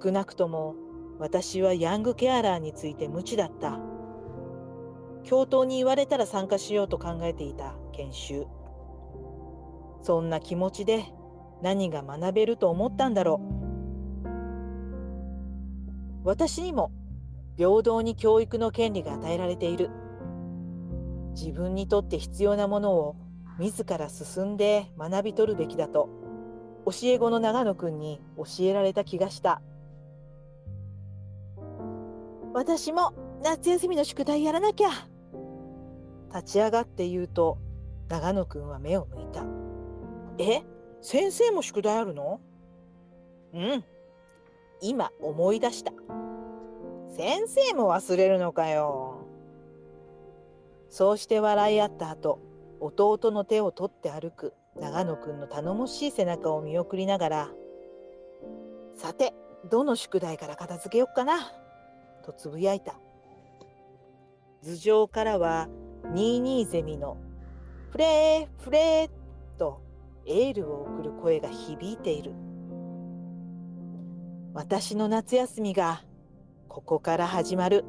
[0.02, 0.74] 少なくとも
[1.18, 3.78] 私はヤングケアラーについて無知だった。
[5.24, 8.46] 教頭に言われたら参加しようと考えていた研修。
[10.00, 11.04] そんな気持ちで
[11.62, 13.62] 何が学べると思ったんだろう。
[16.24, 16.90] 私にも
[17.56, 19.90] 平等に教育の権利が与えられている。
[21.34, 23.16] 自分にとって必要なものを
[23.58, 26.21] 自ら進んで学び取るべきだと。
[26.84, 29.62] 教え子の長野くんに教えられた気がした。
[32.54, 34.90] 私も夏休みの宿題やらなきゃ。
[36.34, 37.58] 立ち上がって言うと
[38.08, 39.44] 長野くんは目を向いた。
[40.38, 40.62] え？
[41.00, 42.40] 先生も宿題あるの？
[43.54, 43.84] うん。
[44.80, 45.92] 今思い出した。
[47.16, 49.26] 先生も忘れるのかよ。
[50.90, 52.38] そうして笑い合った後
[52.80, 54.54] 弟の手を取って歩く。
[54.80, 57.50] 長野くんの頼もしい背中を見送りながら
[58.96, 59.34] さて
[59.70, 61.52] どの宿題から片付けよっかな
[62.24, 62.94] とつぶやいた
[64.62, 65.68] 頭上からは
[66.12, 67.16] 22ゼミの
[67.90, 69.10] 「フレーフレー」
[69.58, 69.80] と
[70.26, 72.32] エールを送る声が響いている
[74.54, 76.04] 私の夏休みが
[76.68, 77.84] ここから始まる。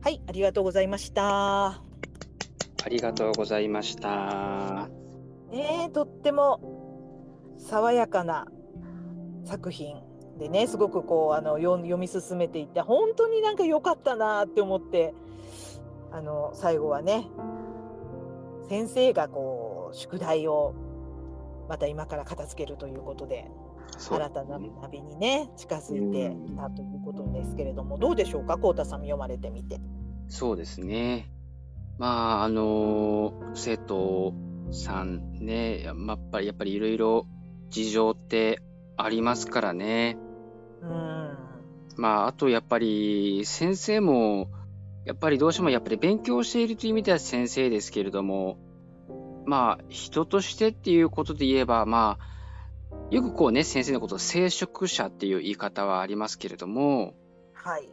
[0.00, 1.91] はい、ありがとうございました。
[2.84, 4.88] ありがとうございました。
[5.52, 6.60] えー、とっても
[7.58, 8.46] 爽やかな
[9.44, 10.02] 作品
[10.38, 15.14] でね、すごくこうあの読み進めていって、本当になんか良かったなって思って、
[16.10, 17.28] あの最後はね、
[18.68, 20.74] 先生がこう宿題を
[21.68, 23.50] また今から片付けるということで、
[23.98, 28.58] 新たな旅にね近づいてきたということですけれども、どうでしょうか？
[28.58, 29.78] 浩太さん読まれてみて。
[30.28, 31.30] そうですね。
[32.02, 34.34] まああの生徒
[34.72, 37.26] さんね、まあ、やっぱりやっぱりいろいろ
[37.68, 38.60] 事情って
[38.96, 40.18] ありますからね。
[40.82, 41.38] うん。
[41.96, 44.50] まああとやっぱり先生も
[45.04, 48.58] やっぱりどうしてもやっぱり勉強しているという意味では先生ですけれども、
[49.46, 57.14] まあ人としてっていうことで言えばまあよくこうね、先生のことを聖職者っていう言い方はありますけれども、
[57.54, 57.88] はい。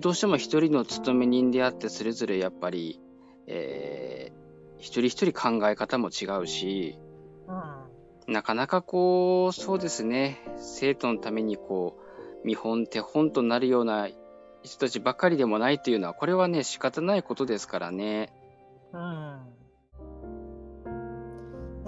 [0.00, 3.00] どうしても一人の勤め人であって、それぞれやっぱり、
[3.46, 6.98] えー、一人一人考え方も違うし、
[7.46, 11.98] うん、なかなかこう、そうですね、生徒のためにこ
[12.44, 14.08] う、見本、手本となるような
[14.62, 18.32] 人たちばかりでもないというのは、これはね、仕方ないことですからね。
[18.92, 19.58] うん。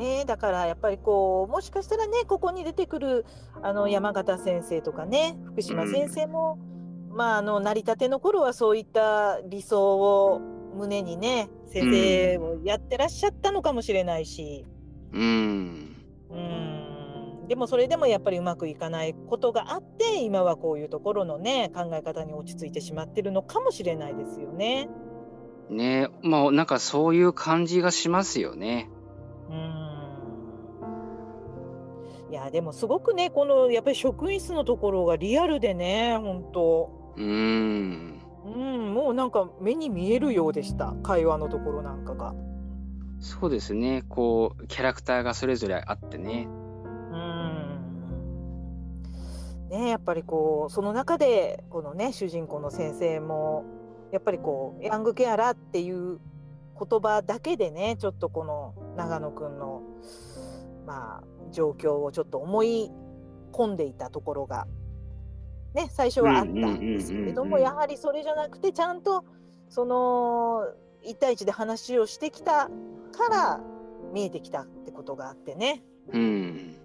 [0.00, 3.26] ね、だからやっぱりこうもしかしたらねここに出てくる
[3.62, 6.79] あの山形先生とかね福島先生も、うん、
[7.10, 10.40] まああの成り立ての頃はそういった理想を
[10.74, 14.64] 胸にね先生をやってらっしゃったのかもしれないし。
[15.12, 15.96] うん、
[16.30, 16.70] うん
[17.48, 24.88] でもそれでもやっぱりうまくいかないことがあって今はこういうところのね考え方に落ち着いてしまってるのかもしれないですよね。
[25.68, 28.88] ねまあなんかそういう感じがしますよね。
[29.50, 29.80] うん
[32.30, 38.20] いやでもすごくねこのやっぱり職員室のところがリアルでね本当うーん。
[38.44, 42.34] うんもうなんか目に見えるようでした会話のところなんかが。
[43.20, 44.02] そうですね。
[44.08, 46.48] こう、キャラクターがそれぞれあってね。
[47.12, 47.50] うん
[49.70, 53.64] ねやっぱりこうその中でこのね主人公の先生も
[54.12, 56.18] やっぱりこうヤングケアラーっていう
[56.78, 59.82] 言葉だけでねちょっとこの長野くんの
[60.86, 62.90] まあ状況をちょっと思い
[63.52, 64.66] 込んでいたところが
[65.74, 69.24] ね最初はあったんですけれどもやはりそれじゃなくてちゃんと
[69.68, 70.64] その
[71.04, 72.68] 1対1で話をしてきた
[73.12, 73.60] から
[74.12, 75.82] 見えてきたってことがあってね。
[76.12, 76.76] うん。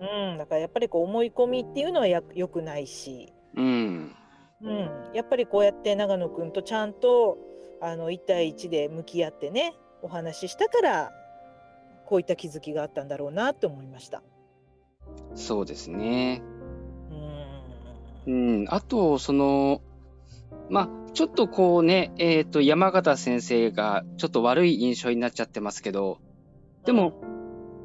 [0.00, 4.16] うん、だからやっぱりこう思い込みっていうのはや良くないし、うん。
[4.62, 7.38] うん、やっぱりこうやって長野くんとちゃんと
[7.80, 11.10] あの1対1で向き合ってねお話ししたから
[12.06, 14.22] こういった気づきがあったんだろうなって思いました。
[15.34, 16.42] そうですね。
[18.26, 18.64] うん。
[18.68, 19.82] あと、その、
[20.68, 26.18] まあ、ちょっとこうね、えっ、と、山形先生がちょっと悪い印象になっちゃってますけど、
[26.84, 27.14] でも、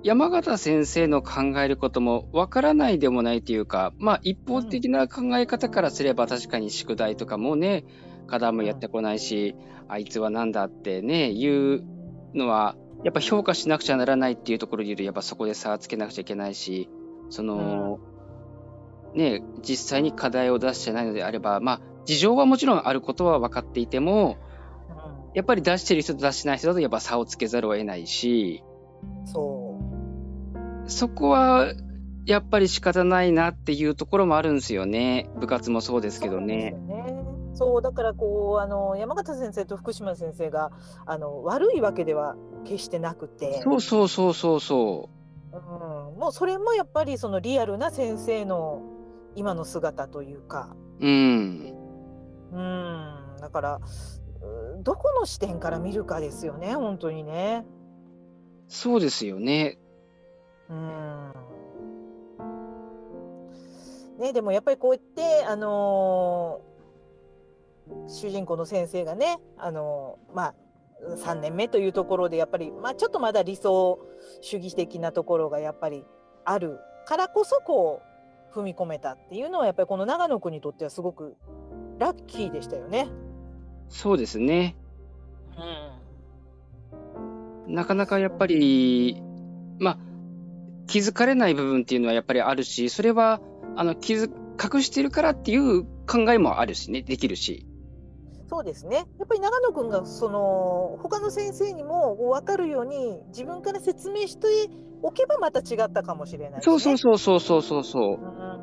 [0.04, 7.86] 山形先生の考えることもわからないでもないというか、まあ一方的な考え方からすれば確かに宿題とかもね、
[8.28, 9.56] 課題もやってこないし、
[9.88, 11.84] あいつはなんだってね、言う
[12.36, 16.88] のは、やっぱ評価しなくちゃならないっていうところで言うと、やっぱそこで差をつけなくちゃいけないし、
[17.30, 18.00] その、
[19.16, 24.38] ね、実際に課題を出してないのであれば、まあ事情はもちろんあることは分かっていても、
[24.90, 25.34] うん。
[25.34, 28.64] やっぱり出してる人と出してない人だとやっぱ差をつけざるを得ないし、
[29.26, 29.80] そ
[30.86, 30.90] う。
[30.90, 31.74] そこは、
[32.26, 35.30] やっぱり仕方ないなっていうところもあるんですよね。
[35.40, 36.76] 部活もそうですけどね。
[37.54, 40.72] そうだからこうあの山形先生と福島先生が
[41.06, 42.36] あの悪いわけでは
[42.66, 45.10] 決してなくて、そうそうそうそうそ
[45.54, 48.82] うん、もうそれもやっぱりそのリアルな先生の
[49.36, 51.06] 今の姿というか、う。
[51.06, 51.74] うん。
[52.52, 53.80] うん、だから
[54.42, 57.66] うどこの視点から見るかですよね本当にね。
[58.68, 59.78] そうですよね。
[60.70, 61.32] うん
[64.20, 66.76] ね、でもやっぱりこうやって、あのー
[68.08, 70.56] 主人公の先生がね、あのーまあ、
[71.18, 74.00] 3年目というところでやっぱり、まあ、ちょっとまだ理想
[74.42, 76.04] 主義的なところがやっぱり
[76.46, 78.15] あるからこそこう
[78.56, 81.36] 踏み込めたっていうのはやっぱりこの長野君にとってはすごく
[82.00, 83.08] ラッキーでしたよね。
[83.90, 84.76] そうですね。
[85.58, 85.96] うん
[87.68, 89.22] なかなかやっぱり、
[89.80, 89.98] まあ、
[90.88, 93.42] 気づかれない部分っていうのはやっぱりあるし、それは、
[93.76, 94.32] あの、気づ、
[94.62, 97.66] 隠してるからっていう考えもあるしね、できるし。
[98.48, 98.98] そうですね。
[98.98, 104.70] やっぱり長野くんがその他の先生にも分かるように自分から説明して
[105.06, 106.58] おけばまた違ったかもしれない、ね。
[106.62, 108.02] そうそうそうそうそうそうそう。
[108.02, 108.56] うんうん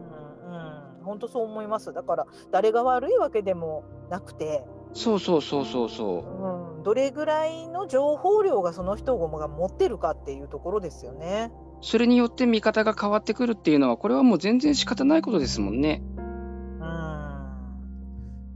[0.99, 1.05] うん。
[1.05, 1.93] 本当そう思います。
[1.93, 6.77] だから誰が悪いわけでもなくて、そうそうそうそうそう。
[6.77, 11.53] うん、どれぐらいの情報量がその人が持ってるかっていうところですよね。
[11.81, 16.03] それによって見方が変わってくるっていうのは、これはもう全然仕方ないことですもんね。
[16.17, 16.81] うん。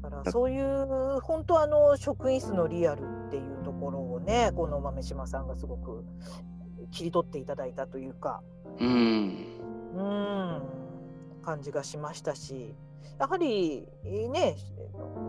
[0.03, 6.05] だからそういう本当あの職員室のリアルっていうところをね、この豆島さんがすごく
[6.91, 8.43] 切り取っていただいたというか、
[8.81, 9.47] うん。
[9.95, 10.63] うん、
[11.43, 12.75] 感じがしましたし、
[13.19, 14.57] やはりね、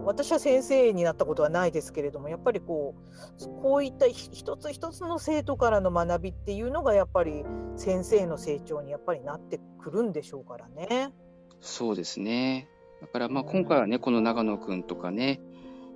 [0.03, 2.95] 私は先生になったことはないですけれども、やっぱりこ
[3.39, 7.45] う、こういった一つ一つの生徒からの学びっていうのが、やっぱり
[7.76, 11.14] 先生の成長にやっぱりなってくるんでしょうからね。
[11.62, 12.68] そうですね。
[13.01, 15.39] だからまあ今回はね、この長野くんとかね、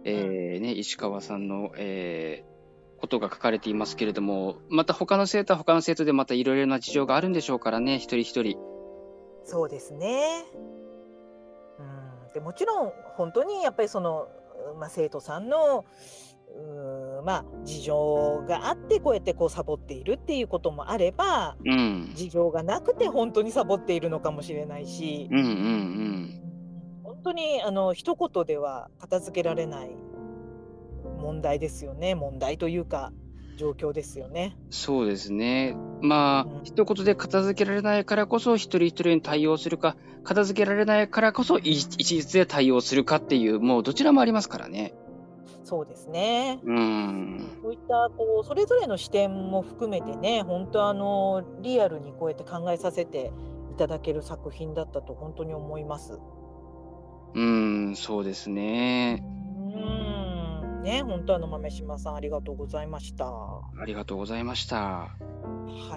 [0.06, 2.51] えーね、石川さんの、えー
[3.02, 8.58] ことが書かれていますけれども、また他の生徒は他の生徒でまたいろいろな事情があるんでしょうからね、一人一人。
[9.44, 10.46] そうですね。
[11.80, 11.84] う
[12.30, 14.28] ん、でもちろん本当にやっぱりその、
[14.80, 15.86] まあ、生徒さんの
[16.54, 22.12] うーまあ、事情があってこうやってこうサボっているっていうこともあればうん。
[22.14, 26.42] 事情がなくて本当にサボっているのかもしれないしうんうんうん。
[27.04, 29.96] 本当にあの一言では片付けられない
[31.22, 33.12] 問題ですよね問題というか
[33.58, 34.58] 状況ですよね。
[34.72, 35.76] そうですね。
[36.02, 44.94] まあ、うん一言で片付けられないからこそ一人一人に対応するか、片付けられないからこそ一一律で対応するかっていう、もうどちらもありますからね。
[45.64, 46.60] そうですね。
[46.64, 47.52] うん。
[47.62, 53.32] そういったこうそれぞれの視点も含めてね、本当あのリアルにこうやって考えさせて
[53.72, 56.14] いただける作品だったと本当に思います。
[57.34, 59.22] うーん、そうですね。
[59.22, 60.31] うーん、
[60.82, 63.26] ね、本当あの豆島さんありがとうございました。
[63.26, 65.16] はありがとうございました。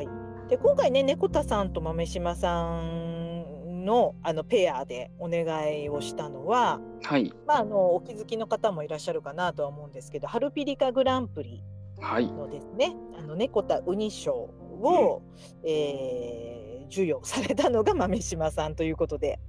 [0.02, 0.08] い。
[0.48, 5.46] で今回ね猫田さんと豆島さんのあのペアでお願
[5.82, 11.62] いをしたのは、はい、まああのお気づきの方もいらっしゃるかなとは思うんですけど、ハルピリカグランプリ
[12.00, 15.22] はい、のですね、あの猫田ウニ賞を、
[15.64, 19.40] えー授与されたのが豆島さんということで、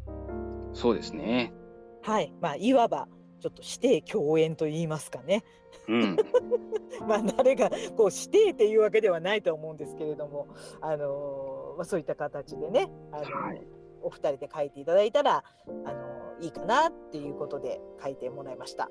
[0.74, 1.54] そうですね。
[2.02, 3.08] はい、まあいわば
[3.46, 5.44] ちょっと指定共演と言いますかね。
[5.88, 6.18] うん、
[7.08, 10.48] まあ誰がこう指定っていうわけではないと思うんですけれども、
[10.82, 13.68] あのーまあ、そういった形でね、あのはい、
[14.02, 18.90] お二人で書いていただいたら、あのーいいかなっていうことで書いてもらいました。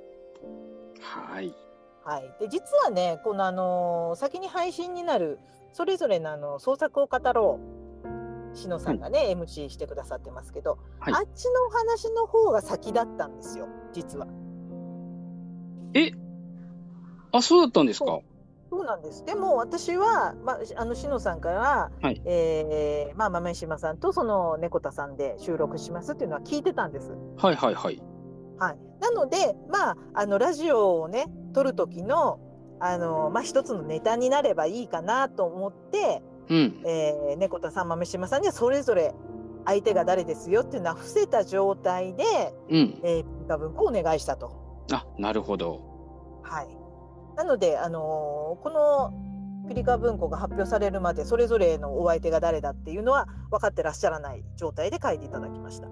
[1.01, 1.55] はい、
[2.05, 5.41] はい、で実はねこの、あのー先に配信になる
[5.73, 7.59] それぞれのあの創作を語ろ
[8.53, 14.29] うしのさんがね、MC してくださってますけど、はいあっちのお話の方が先だったんですよ実は。
[15.95, 16.13] え、
[17.33, 18.21] あ、そうだったんですか？
[18.71, 19.25] そうなんです。
[19.25, 27.13] でも私は、まあ、あのしのさんから、はいえーまあ、豆島さんとその猫田さんで収録しますっていうのは聞いてたんです。
[27.37, 28.03] はい、はい、はい。
[28.59, 32.41] はい、なので、まあ、あのラジオをね撮る時の
[32.81, 39.15] あの、まあ、一つのネタになればいいかなと思って、うん、えー猫田さん豆島さんにはそれぞれ
[39.65, 42.25] 相手が誰ですよっていうのは伏せた状態で、
[42.71, 44.64] うん、えー、文庫をお願いしたと。
[44.93, 45.81] あ、なるほど。
[46.43, 46.69] はい、
[47.37, 49.35] なので、あのーこの
[49.69, 55.89] ピリカ文庫が発表されるまでそれぞれのお相手が誰だっていうのは分かってらっしゃらない状態で書いていただきました。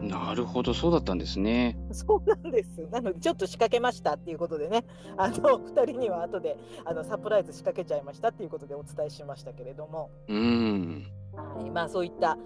[0.00, 1.78] なるほど、そうだったんですね。
[1.92, 2.86] そうなんです。
[2.90, 4.84] なのでちょっと仕掛けましたっていうことでね、
[5.16, 12.36] あの2人には後であのサプライズ仕掛けちゃいましたっていうことでお伝えしましたけれども、うん、はい、まあそういった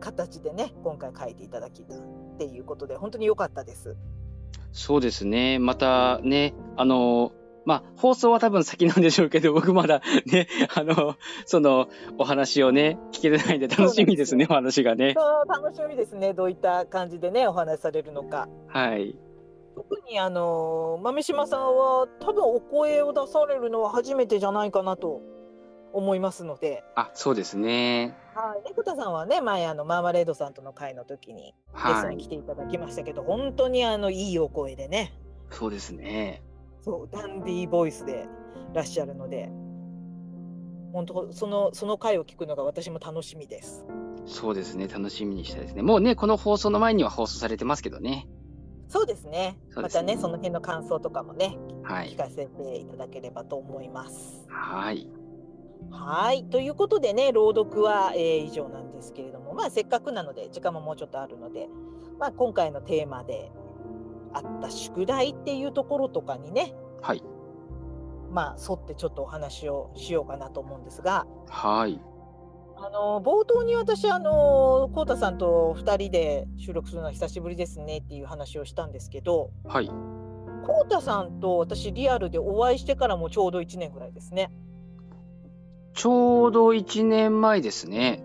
[0.00, 1.98] 形でね今回書いていただきたっ
[2.38, 3.96] ていうことで本当に良かったです。
[4.74, 5.60] そうですね。
[5.60, 7.32] またね、あの、
[7.64, 11.14] まあ、放送は多分先なんでしょうけど、 僕まだね、 あの、
[11.46, 15.14] その、お話をね、聞けてないんで楽しみですね、お話がね。
[15.16, 18.48] そう楽しみですねどういった感じでねお話しされるのか。
[18.66, 19.16] はい。
[19.76, 25.20] 特にあの豆島さんは多分お声を出されるのは初めてじゃないかなと
[25.94, 28.16] 思いますので、あ、そうですね。
[28.34, 32.16] はい、猫田さんはね前あのマーマレードさんとの会の時にゲストはい。
[32.16, 35.14] に来ていただきましたけど、本当にあのいいお声でね
[35.50, 36.42] そうですね。
[36.82, 38.26] そうダンディーボイスで
[38.72, 39.50] いらっしゃるので
[40.92, 43.86] 本当そのその回を聞くのが私も楽しみです。
[44.26, 44.88] そうですね。
[44.88, 45.82] 楽しみにしたいですね。
[45.82, 48.26] もうね、この放送の前には放送されてますけどね。
[48.88, 52.10] そうですねすねたねその辺の感想とかもねはい。
[52.10, 54.44] 聞かせていただければと思います。
[54.48, 55.08] はい。
[55.90, 61.68] はいということでね朗読は、えー以上なんですけれどもまあせっかくなので時間ももうちょっとあるので、
[62.18, 63.50] まあ、今回のテーマで
[64.32, 67.22] あった宿題っていうところとかにねはい。
[68.30, 72.00] まあ沿ってちょっとお話をしようかなと思うんですがはい。
[72.76, 79.88] あの冒頭に私あのこうたさんと2人で収録するのは久しぶりですねっていう話をしたんですけどはい。
[80.66, 84.50] こうたさんと私リアルでお会いしてからもちょうど1年ぐらいですね。
[85.94, 88.22] ちょうど1年前ですね。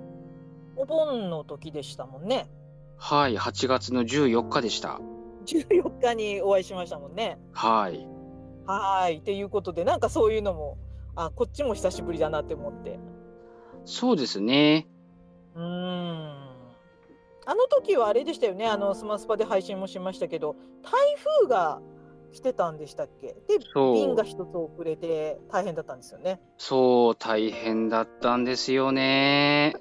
[0.75, 2.49] お盆の時でしたもんね。
[2.97, 3.37] はい。
[3.37, 4.99] 8月の14日でした。
[5.45, 7.39] 14日にお会いしましたもんね。
[7.53, 8.07] はい。
[8.65, 9.17] はい。
[9.17, 10.77] っていうことで、なんかそういうのも、
[11.15, 12.99] あ、こっちも久しぶりだなって思って。
[13.85, 14.87] そうですね。
[15.55, 16.49] うーん。
[17.45, 18.67] あの時はあれでしたよね。
[18.67, 20.91] あの、スマスパで配信もしましたけど、台
[21.41, 21.81] 風が
[22.31, 23.27] 来てたんでしたっけ？
[23.47, 26.41] で、便が一つ遅れて大変だったんですよね。
[26.57, 29.75] そう、大変だったんですよね。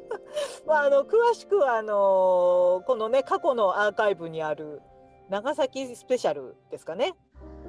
[0.66, 4.82] まあ、あの、詳しくは、あのこのね、過去のアーカイブにある、
[5.28, 7.14] 長崎スペシャルですかね。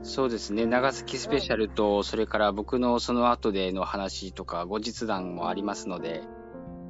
[0.04, 0.66] そうですね。
[0.66, 6.22] 長崎スペシャルと、それから僕のその後での話とか、後日談もありますので、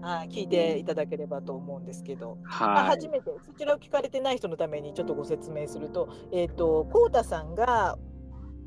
[0.02, 2.38] はい、聞いていただければと思うんですけど。
[2.43, 2.89] まあ、はい。
[2.91, 7.98] 初めてそちらを聞かれてない人のためにちょっとご説明すると、えっ、と、こうたさんが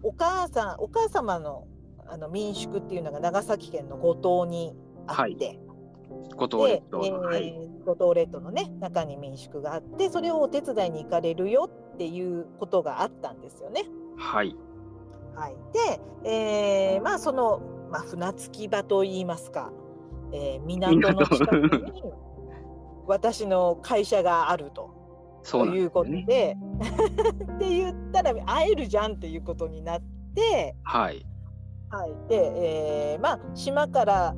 [0.02, 1.66] お母さん、お母様の
[2.06, 4.74] あの民宿っていうのが長崎県の五島に
[5.06, 5.60] あって、
[6.36, 7.48] 五島で列、島の、はい。
[7.48, 13.84] えー五島列島のね、中に民宿があって、それをお手伝いに行かれるよっていうことがあったんですよね。
[14.18, 14.54] はい。
[15.34, 15.56] はい。
[16.24, 19.72] で、えーまあその、まあ、船着き場といいますか、
[20.32, 21.56] えー港の近く
[21.92, 22.02] に
[23.06, 24.98] 私の会社があると。
[25.42, 26.18] そうなんということで
[27.56, 30.02] って言ったら会えるじゃんっていうことになっ
[30.34, 31.26] て、はい。
[31.88, 34.34] はい、で、えーまあ島から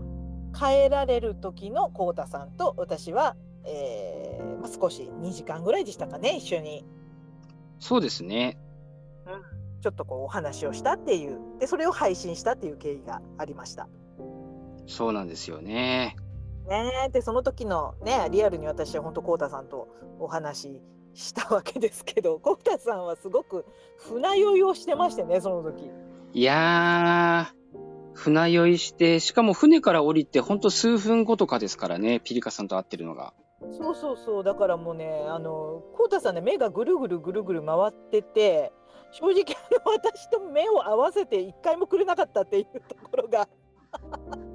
[0.52, 6.84] 帰られる時の浩太さんと私は、えーまあ、少し2時間ぐらいでしたかね一緒に
[7.78, 8.58] そうですね。
[9.80, 13.88] ちょっとこうお話をしたっていうでそれを配信したっていう経緯がありました。
[14.92, 16.16] そうなんですよね。
[16.68, 19.88] ね、でその時のねリアルに私は本当浩太さんと
[20.20, 20.82] お話し
[21.14, 23.66] したわけですけど 浩太さんはすごく
[23.98, 25.90] 船酔いをしてましてねその時。
[26.34, 27.78] いやー、
[28.14, 33.34] 船酔いして、しかも船から降りて、ほんと数分後とかですからね、ピリカさんと会ってるのが。
[33.70, 38.72] そうそうそうだからもうねあの浩太さんね目がぐるぐるぐるぐる回ってて
[39.12, 43.48] 正直あの私と目を合わせて一回もくれなかったっていうところが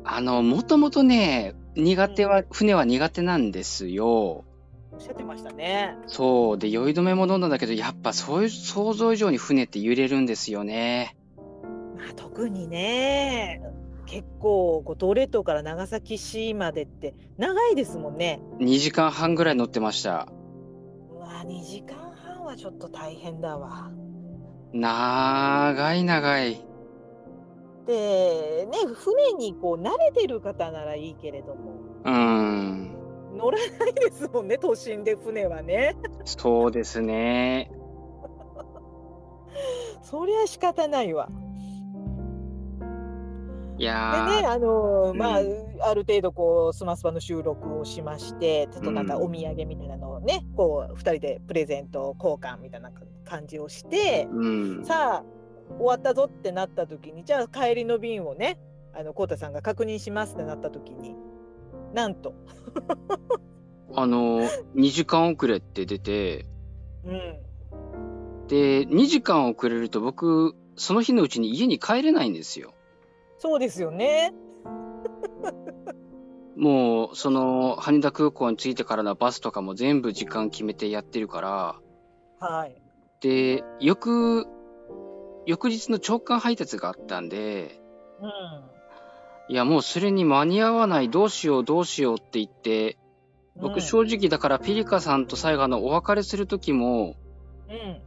[0.04, 4.46] あの、もともとね、苦手は、船は苦手なんですよ。
[4.92, 5.96] おっしゃってましたね。
[6.08, 6.58] そう。
[6.58, 11.16] で、酔い止めも飲んだんだけど、やっぱそういう想像以上に船って揺れるんですよね。
[11.98, 13.62] まあ、特にね
[14.06, 18.40] 結構五島列島から長崎市までって長いですもんね。
[18.60, 20.28] 2時間半ぐらい乗ってました。
[21.12, 23.92] うわ2時間半はちょっと大変だわ。
[24.72, 26.67] 長い長い。
[27.88, 31.72] でね船にこう慣れてる方ならいいけれども
[32.04, 32.94] うーん。
[33.38, 35.96] 乗らないですもんね都心で船はね。
[36.26, 37.72] そうですね。
[40.02, 41.30] そりゃ仕方ないわ。
[43.78, 45.46] いでやー、ねあのまあ、う
[45.82, 52.92] ある程度こうスマスパの収録をしましてちょっとなんかうんお土産みたいなのをね、こう2人でプレゼント交換みたいな
[53.24, 54.84] 感じをして、うん。
[54.84, 55.37] さあ
[55.70, 58.60] 終わったぞってなった時にじゃあ帰りの便をね
[58.94, 61.16] あの浩太さんが確認しますってなった時に
[61.94, 62.34] なんと、
[63.96, 64.42] あの、
[64.76, 66.46] 2時間遅れって出て、
[67.06, 67.40] うん、
[68.48, 72.74] で、2時間遅れると僕、その日のうちに家に帰れないんですよ。
[73.40, 74.34] そうですよね。
[76.56, 81.76] もう、その、羽田空港に着いてからのバスとかも全部時間決めてやってるから、
[82.40, 82.82] はい。
[83.22, 84.48] で、翌、
[85.48, 87.80] 翌日の朝刊配達があったんで、
[88.22, 88.34] うん。
[89.50, 92.98] いや、もうそれに間に合わない、どうしよう、どうしようって言って、
[93.56, 93.82] 僕うん。
[93.82, 97.16] 正直だからピリカさんと最後のお別れする時も、
[97.70, 98.02] うん。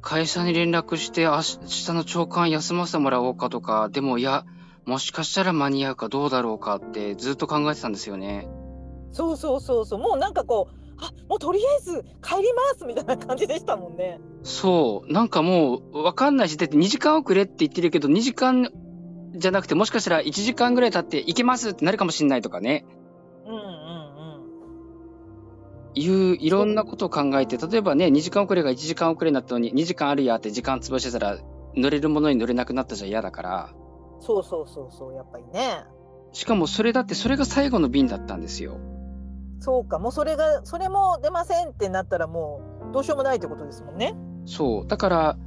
[0.00, 4.46] 会社に連絡して明日の朝刊休ませてもらおうかとか、でもいや、
[4.86, 8.48] もしかしたら間に合うかどうだろうかってずっと考えてたんですよね。
[9.12, 9.98] そうそうそうそう。
[9.98, 14.20] もうなんかこうあもうとりあえず帰りますみたいな感じでしたもんね。
[14.42, 18.70] そう、なんかもうわかんないし、だって2時間遅れって言ってるけど、2時間
[19.34, 22.84] じゃなくてもしかしたら1時間ぐらい経って行けますってなるかもしれないとかね。
[23.46, 23.70] うんうんうん。
[25.94, 31.38] いう、いろんなことを考えて、例えばね、2時間遅れが1時間遅れになったのに、2時間あるやって時間潰してたら、
[31.74, 33.74] 乗れるものに乗れなくなったじゃ嫌だから。
[34.20, 35.84] そうそうそうそうやっぱりね。
[36.32, 38.78] しかもそれだって、それが最後の便だったんですよ。
[39.60, 44.14] そうかもうそれがそれも出ませんってなったらもうどうしようもないってことですもんね。
[44.46, 44.86] そう。
[44.86, 45.38] だから、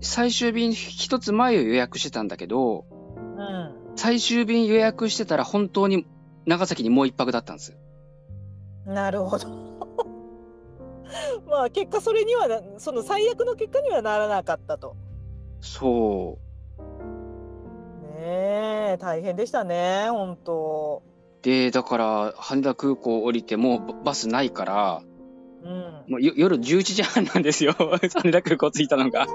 [0.00, 2.86] 最終便一つ前を予約してたんだけど、
[3.16, 3.74] うん。
[3.96, 6.06] 最終便予約してたら本当に
[6.46, 7.76] 長崎にもう一泊だったんです。
[8.86, 9.48] なるほど。
[11.48, 14.96] まあ結果それにはなその最悪の結果にはならなかったと。
[15.60, 18.20] そう。
[18.20, 21.02] ねえ大変でしたね本当。
[21.42, 25.02] で、だから、羽田空港降りてもうバスないから、
[25.62, 26.04] うん。
[26.08, 27.74] もうよ夜11時半なんですよ。
[27.78, 29.26] 羽田空港着いたのが。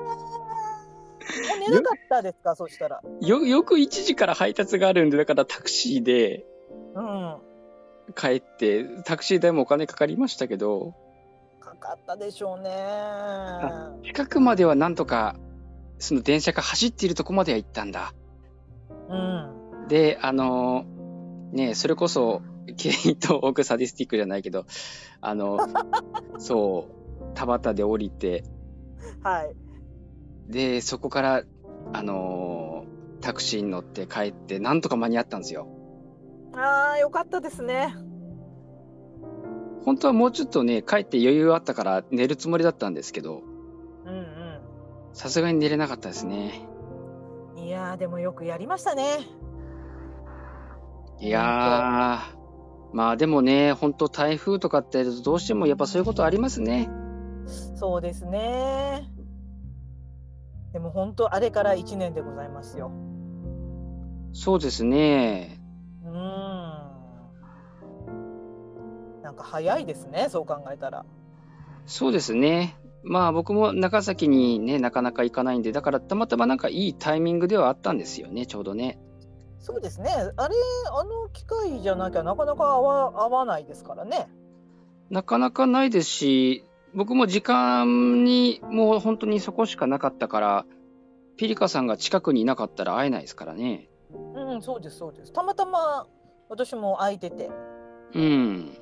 [1.68, 2.56] 寝なかったですか？
[2.56, 3.02] そしたら。
[3.22, 6.46] よ、よく1時から配達があるんで、だからタクシーで
[6.96, 7.38] うん。
[8.16, 10.94] 帰って、タクシー代もお金かかりましたけど、
[11.62, 12.70] かかったでしょうね。
[14.04, 15.36] 近くまではなんとか、
[16.00, 18.14] その電車が走っているとこまでは行ったんだ。
[19.10, 19.88] うん。
[19.88, 20.86] で、あの
[21.54, 22.42] ねそれこそ、
[22.78, 24.66] ケイとオークサディスティックじゃないけど、
[25.22, 25.60] あの、
[26.40, 26.88] そ
[27.22, 28.44] う、田端で降りて、
[29.22, 29.56] はい。
[30.52, 31.44] で、そこから、
[31.92, 32.86] あの
[33.22, 35.68] タクシーに乗って帰って、なんとか間に合ったんですよ。
[36.56, 37.96] ああよかったですね。
[39.86, 43.44] 本当はもうちょっとね、帰って余裕あったから寝るつもりだったんですけど、
[44.06, 44.34] うん
[45.14, 46.68] さすがに寝れなかったですね。
[47.56, 47.64] うん。
[47.64, 49.20] いやーでもよくやりましたね。
[51.20, 56.90] いやー、まあでもね、本当台風とかってどうしてもやっぱそういうことありますね。
[57.76, 59.10] そうですね。
[60.74, 62.92] でも本当あれから1年でございますよ。
[64.34, 65.62] そうですね。
[66.04, 66.14] うーん。
[69.22, 71.06] なんか早いですねそう考えたら。
[71.86, 72.76] そうですね。
[73.04, 79.00] まあ僕も長崎にね、なかなか行かないんで、だからたまたまなんかいいタイミングではあったんですよね、ちょうどね。
[79.64, 80.10] そうですね。
[80.12, 80.56] あれ、
[80.92, 84.28] あの機械じゃなきゃなかなか合わ合わないですからね。
[85.10, 90.66] なかなかないですし、僕も時間にもう本当にそこしかなかったから、
[91.38, 93.90] ピリカさんが近くにいなかったら会えないですからね。
[94.36, 95.32] うん、そうです、そうです。
[95.32, 96.08] たまたま
[96.50, 97.50] 私も空いてて。
[98.14, 98.78] うん。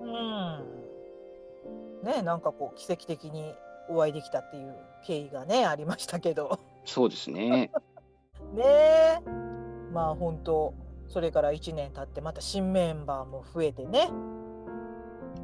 [0.00, 2.04] うん。
[2.04, 3.54] ね、なんかこう奇跡的に
[3.90, 4.74] お会いできたっていう
[5.04, 6.58] 経緯がね、ありましたけど。
[6.86, 7.70] そうですね。
[8.56, 9.51] ねえ。
[9.92, 10.74] まあ本当、
[11.08, 14.10] それから1年経ってまた新メンバーも増えてね。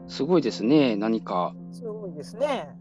[0.07, 0.97] すごいですね。
[0.97, 1.55] 何か。
[1.71, 2.75] すごいですね。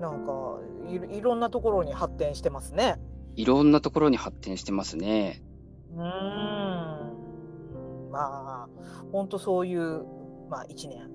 [0.00, 3.00] なんかいろいろんなところに発展してますね。
[3.34, 5.42] いろんなところに発展してますね。
[5.94, 6.02] うーん。
[8.10, 8.68] まあ
[9.10, 10.04] 本当そういう
[10.50, 11.08] まあ1年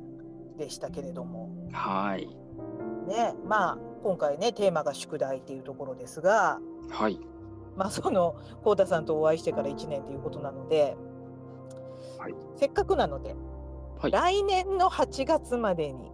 [0.58, 1.50] でしたけれども。
[1.72, 2.28] はい。
[3.08, 6.60] ね、まあ今回ねテーマが宿題っていうところですが、
[6.90, 7.20] はい。
[7.76, 10.96] まあその浩太さんとお会いしてから1年ということなので、
[12.20, 13.36] はいせっかくなので、
[14.00, 16.12] はい来年の8月までに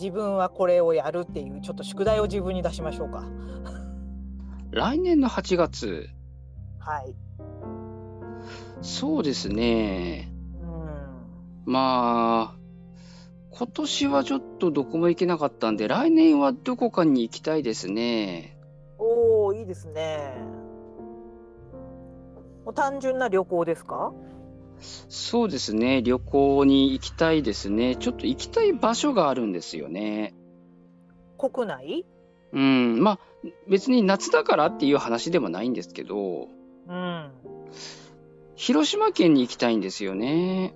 [0.00, 3.28] 自分はこれをやるっていうちょっと宿題を自分に出しましょうか。
[4.70, 6.08] 来年の8月？
[6.78, 7.14] はい。
[8.82, 10.32] そうですね。
[10.62, 11.72] うん。
[11.72, 12.56] まあ、
[13.50, 18.56] 今年はちょっとどこも行けなかったんで、来年はどこかに行きたいですね。
[19.00, 20.34] おおいいですね。
[22.64, 24.12] もう単純な旅行ですか？
[25.08, 26.02] そうですね。
[26.02, 27.96] 旅行に行きたいですね。
[27.96, 30.34] ちょっと行きたい場所があるんですよね。
[31.38, 32.04] 国内？
[32.52, 33.02] うん。
[33.02, 33.18] まあ、
[33.68, 36.48] 別に夏だからっていう話でもないんですけど、
[36.88, 37.30] うん。
[38.54, 40.74] 広島県に行きたいんですよね。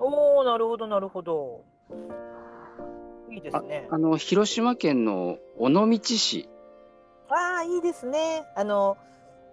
[0.00, 1.64] おおなるほどなるほど。
[3.30, 3.88] いいですね。
[3.90, 6.48] あの、広島県の尾道市。
[7.30, 8.46] ああいいですね。
[8.56, 8.96] あの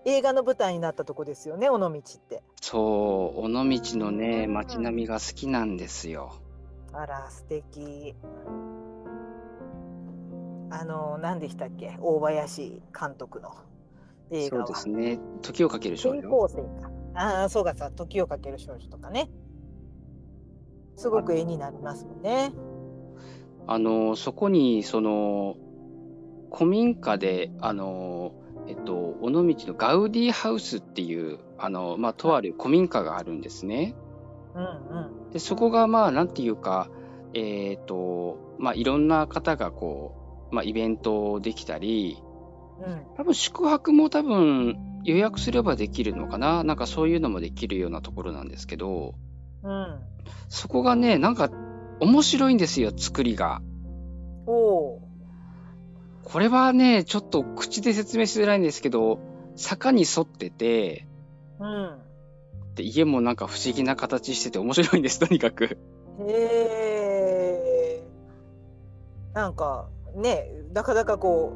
[0.05, 2.43] 映画の舞台になったとこですよね尾道って。
[2.61, 3.59] そう、尾道
[3.97, 6.33] のね、街並みが好きなんですよ。
[6.93, 8.15] あら素敵。
[10.69, 11.97] あの何でしたっけ？
[12.01, 13.55] 大林監督の
[14.31, 14.67] 映画は。
[14.67, 15.19] そうですね。
[15.41, 16.49] 時をかける少転女。
[17.15, 19.29] ああそうかさ時をかける少女とかね。
[20.97, 22.53] すごく絵になりますもんね。
[23.67, 25.55] あの、そこに、その、
[26.51, 28.33] 古民家で、あの、
[28.67, 33.95] えっと、尾道のガウディハウスっていう、あの、まあ、とある古民家があるんですね。
[34.55, 35.31] うんうん。
[35.31, 36.89] で、そこが、まあ、なんていうか、
[37.33, 44.75] えっと、まあ、いろんな方がこう、まあ、イベントできたり、うん多分宿泊も多分
[45.05, 49.15] 予約すればできるのかななんかそういうのもできるようなところなんですけど、
[49.63, 49.99] うん。
[50.49, 51.49] そこがね、なんか
[51.99, 53.61] 面白いんですよ、作りが。
[54.45, 54.94] おお。
[56.35, 59.19] これはね、ちょっと口で説明しづらいんですけど、
[59.55, 61.07] 坂に沿ってて、
[61.61, 61.97] うん。
[62.75, 65.77] で家もなんか不思議な形してて面白いんです、とにかく。
[66.27, 68.03] へえ。
[69.33, 71.53] なんかね、なかなかこ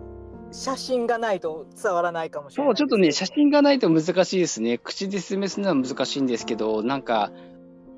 [0.50, 4.78] う写真がないと伝わらないかもしれなそ、いうちょっとね、写真がないと難しいですね。
[4.78, 7.34] 口で説明するのは難しいんですけど、なんか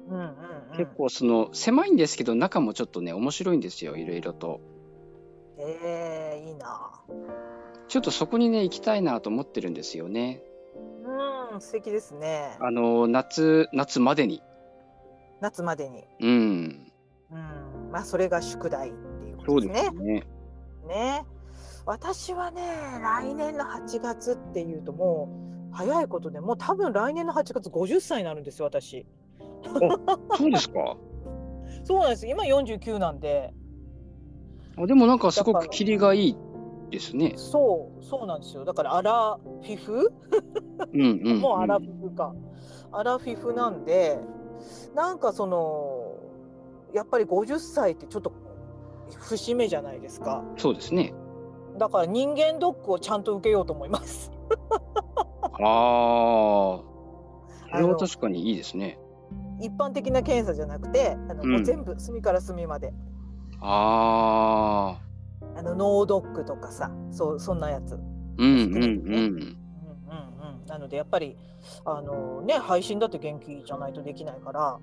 [0.09, 0.15] ど。
[0.15, 0.77] うんうんうん。
[0.77, 4.61] 結構その狭いんですけど、中もちょっとね、面白いんですよ、いろいろと。
[5.61, 6.91] ええいいな。
[7.87, 10.41] ちょっとそこにね、行きたいなと思ってるんですよね。
[11.53, 12.57] うん、素敵ですね。
[12.59, 14.41] あの、夏、夏までに。
[15.41, 16.03] 夏までに。
[16.19, 16.91] うん。
[17.31, 19.89] うん、まあそれが宿題っていうこそうとですね。
[19.91, 20.23] ですね。
[20.87, 21.25] ね。
[21.85, 22.61] 私はね、
[23.01, 25.29] 来年の8月っていうとも
[25.71, 29.05] う早いことでもう多分来年の8月50歳になるんですよ、私。
[30.37, 30.97] そうですか。
[31.83, 32.27] そうなんです。
[32.27, 33.53] 今49なんで。
[34.83, 36.37] あでもなんかすごくキリがいい
[36.89, 37.33] ですね。
[37.37, 38.65] そう、そうなんですよ。
[38.65, 40.11] だからアラフィフ、
[40.93, 41.39] うんうん、うん。
[41.39, 42.33] もうアラフィフか。
[42.91, 44.19] アラフィフなんで、
[44.93, 46.15] なんかその、
[46.93, 48.33] やっぱり50歳ってちょっと
[49.19, 50.43] 節目じゃないですか。
[50.57, 51.13] そうですね。
[51.77, 54.31] だから人間ドックをちゃんと受けようと思います。
[55.63, 56.91] ああ。
[57.71, 58.99] それは確かにいいですね。
[59.61, 62.93] 一般的な検査じゃなくて、あの、うんもう全部隅から隅まで。
[63.61, 65.59] ああ。
[65.59, 67.93] あのノードックとかさ、そうそんなやつ。
[67.93, 68.01] うん
[68.37, 68.83] うんうん。
[68.83, 69.37] うんうんう
[70.63, 70.65] ん。
[70.67, 71.37] なのでやっぱり
[71.85, 74.79] あのね配信だって元気じゃないとできないから、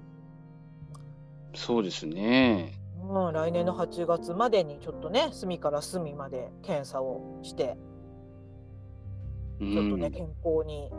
[1.55, 2.73] そうですね。
[3.03, 7.77] うん、来年の8月までにちょっとね隅から隅まで検査をして
[9.61, 10.13] うちょっとね、ん。
[10.13, 10.91] 健康に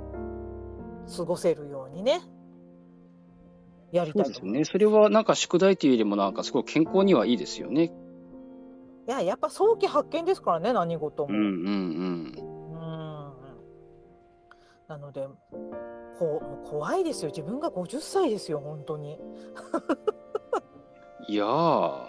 [1.15, 2.21] 過ごせるようにね
[3.91, 4.65] やりそうたいと思います。
[4.65, 4.71] ですね。
[4.71, 7.91] それはなんか宿題というよりもなんかすごい健康にはいいですよね。
[9.07, 11.33] いややっぱ早期発見ですからね何事も。
[11.33, 12.33] うんうんうん。
[12.35, 12.59] うん
[14.87, 15.27] なので
[16.17, 19.19] こ怖いですよ自分が50歳ですよ本当に
[21.29, 22.07] いやー、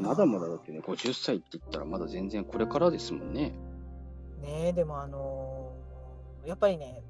[0.00, 3.52] まだまだだってね、50歳って言ったらまだ全然これからですもんね。
[4.40, 7.02] ねえでもあのーやっぱりね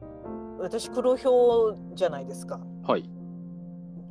[0.63, 3.11] 私黒ひょうじゃないですかはい。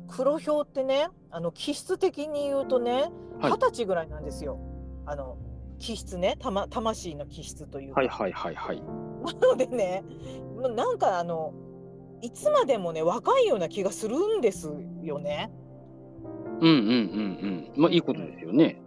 [0.08, 4.58] 黒ひょうってねあの気質的に言うとねはい二十歳ぐらいなんですよ、
[5.06, 5.38] あの
[5.78, 8.82] 気質ねたま魂の気質というか、はいはいはいはい。
[9.40, 10.04] なのでね
[10.76, 11.54] なんかあの
[12.20, 14.70] いつまでもね若いような気がするんです
[15.02, 15.50] よね。
[16.60, 17.82] うんうんうんうん。
[17.82, 18.80] まあいいことですよね。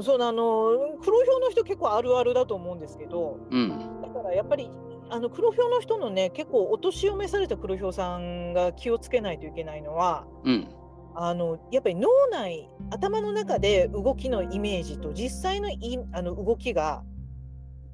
[0.00, 4.00] そうあの黒ひょうの人結構あるあるだと思うんですけどうん。
[4.02, 4.70] だからやっぱり
[5.14, 10.68] あの黒ひょうの人のね結構お年を召された黒ひょうさんが気をつけないといけないのはうん。
[11.14, 17.04] あのやっぱり脳内頭の中で動きのイメージと実際のいあの動きが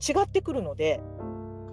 [0.01, 1.03] 違ってくるので、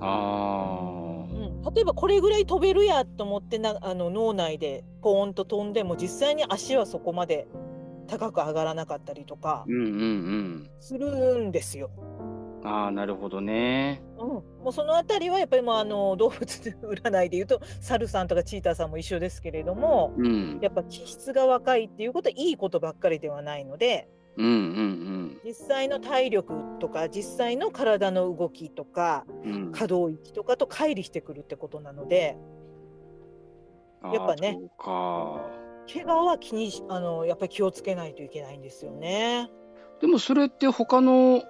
[0.01, 7.47] あうん、例えばこれぐらい飛べるやと思ってなあの脳内でポーンと飛んでも実際に足はそこまで
[8.07, 9.71] 高く上がらなかったりとかー。
[9.71, 9.95] うんうんう
[10.65, 10.69] ん。
[10.81, 11.91] するんですよ。
[12.68, 14.03] ああ、なるほどね。
[14.18, 20.59] うん、もうそのあたりはやっぱりもうあの動物占いでいうとサルさんとかチーターさんも一緒ですけれどもうん。
[20.61, 29.53] やっぱ気質が若いっていうことはいいことばっかりではないのでうんうん実際の体力とか実際の体の動きとかうん。
[29.53, 32.38] うん、可動域とかと乖離してくるってことなので
[34.03, 34.59] やっぱね。
[35.89, 39.49] 怪我は気にしあのやっぱり気をつけないといけないんですよね。
[40.01, 41.41] でもそれって他の、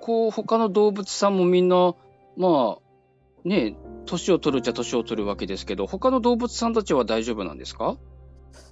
[0.00, 1.94] こう、他の動物さんもみんな、
[2.36, 3.76] まあ、ね、
[4.06, 7.96] 年を取るっちゃ年を取るわけですけど、他の動物さんたちは大丈夫なんですか？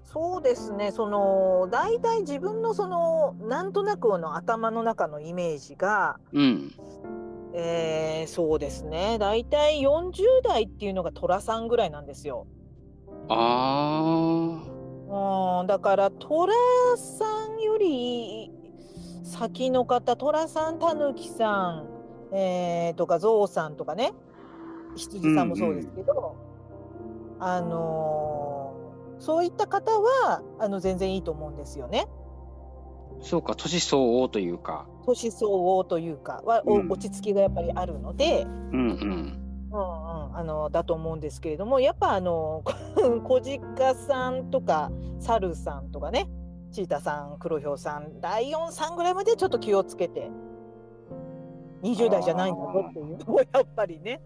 [0.04, 0.90] そうですね。
[0.90, 6.72] その大体自分のそのなんとなくの頭の中のイメージがうん。
[7.54, 9.18] えーそうですね。
[9.18, 12.46] 大体40代っていうのが寅さんぐらいなんですよ。
[13.28, 14.62] あ
[15.60, 15.66] うん。
[15.66, 16.52] だから寅
[16.96, 18.50] さんより
[19.28, 21.84] 先の方寅さんたぬきさ
[22.32, 24.12] ん、えーとかゾウさんとかね
[24.96, 26.36] 羊さんもそうですけど、
[27.38, 28.58] あのー
[29.20, 32.06] そういった方はあの全然いいと思うんですよね。
[33.20, 34.86] あ、そうか、年相応というか。
[35.06, 39.38] 年相応というかは、おうん落ち着きがやっぱりあるので、うんうん。
[39.70, 39.82] うんう
[40.32, 42.62] ん、あのだと思うんですけれどもやっぱあの
[43.24, 43.40] 小
[43.76, 46.26] 鹿さんとかサルさんとかね
[46.70, 50.30] チータさん黒ひょうさんライオンさんぐらいまでちょっと気をつけて
[51.82, 54.20] 20代じゃないんだぞっていうのをやっぱりね、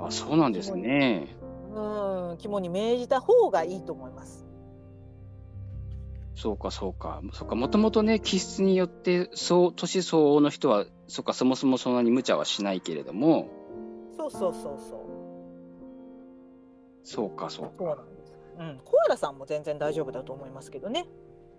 [0.00, 1.36] あ、そうなんですね。
[1.74, 4.46] うん、肝に銘じた方がいいと思います。
[6.34, 7.22] そうか、そうか。
[7.32, 13.48] そうか、もともとね、気質によって、そう、年相応の人は、そうか、そもそもそんなに無茶はしないけれども、
[14.16, 15.00] そうそうそうそう
[17.04, 17.96] そうか、そうそうか。
[17.96, 18.15] なん。
[18.58, 21.06] うん、コアラさんも全然大丈夫だと思いますけどね。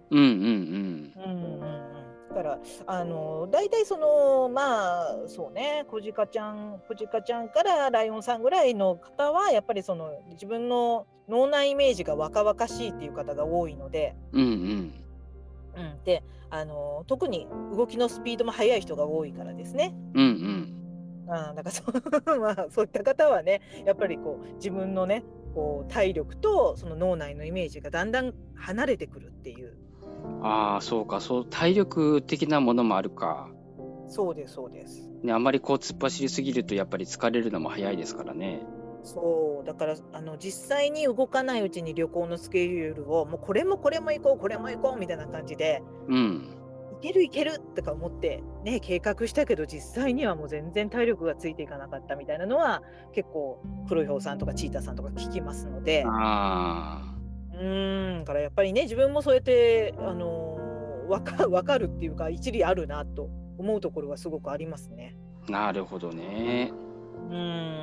[0.09, 1.97] うんうんうんうんうん
[2.29, 14.41] だからあの大体そのまあそうね小鹿ちゃん小鹿ちゃんからライオンさんぐらいの方はやっぱりその自分の脳内イメージが若々しいっていう方が多いので、うん。
[14.41, 14.93] うんうん。
[15.77, 19.95] うん、であの特に動きのスピードも速い人が多いからですね。
[20.13, 21.33] うんうん。
[21.33, 21.83] あだからそ,
[22.39, 29.77] まあ、そういった方はねやっぱりこう自分のねこう体力とその脳内のイメージがだんだん離れてくるっていう
[30.41, 33.49] ああ、そうか、そう、体力的なものもあるか。
[34.07, 35.09] そうですそうです。
[35.23, 38.61] ね、あんまりこう突っ走りすぎると、やっぱり疲れるのも早いですからね。
[39.03, 46.56] そうだからあの実際に動かないうちに旅行のスケジュールをもうこれもこれも行こうこれも行こうみたいな感じでうん。
[47.01, 52.81] 行ける行けるとか思ってね計画したけど実際にはもう全然体力がついていかなかったみたいなのは
[53.13, 57.15] 結構黒ひょうさんとかチーターさんとか聞きますのであ
[57.53, 60.67] うーんだからやっぱりね自分もそうやってあのー
[61.07, 65.15] わかわかるっていうか一理あるなと思うところはすごくありますね。
[65.47, 66.71] あ、なるほどね。
[67.29, 67.77] うーん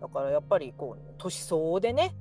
[0.00, 2.14] だからやっぱりこう年相応でね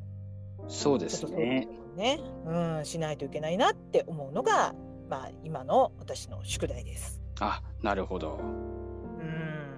[0.67, 1.67] そうですね。
[1.95, 4.75] ね、うん、しないといけないなって思うのが、
[5.09, 7.21] まあ、今の私の宿題です。
[7.39, 8.39] あ、なるほど。
[8.39, 8.43] う
[9.23, 9.77] ん。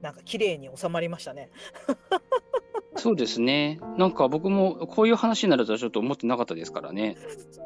[0.00, 1.50] なんか綺麗に収まりましたね。
[2.96, 3.78] そうですね。
[3.96, 7.16] なんか僕もこういう話になるとはちょっと思ってなかったですからね。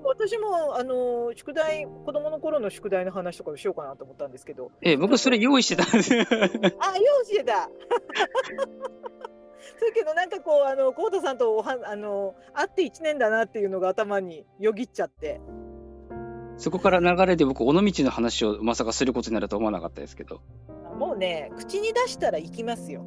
[0.04, 6.12] 私もあの宿題子供の頃の宿題の話とかをしようかなと思ったんですけど、え、僕それ用意してたんです。
[6.20, 6.24] あ、
[6.98, 7.70] 用意してた。
[9.78, 15.40] そうけどなんかこうあのコートさんとおはあの会って1年だなっていうのが頭によぎっちゃって。
[16.56, 20.40] そこから流れで僕、尾道の話をまさかすることになると思わなかったですけど。
[20.98, 23.04] もうね、口に出したら行きますよ。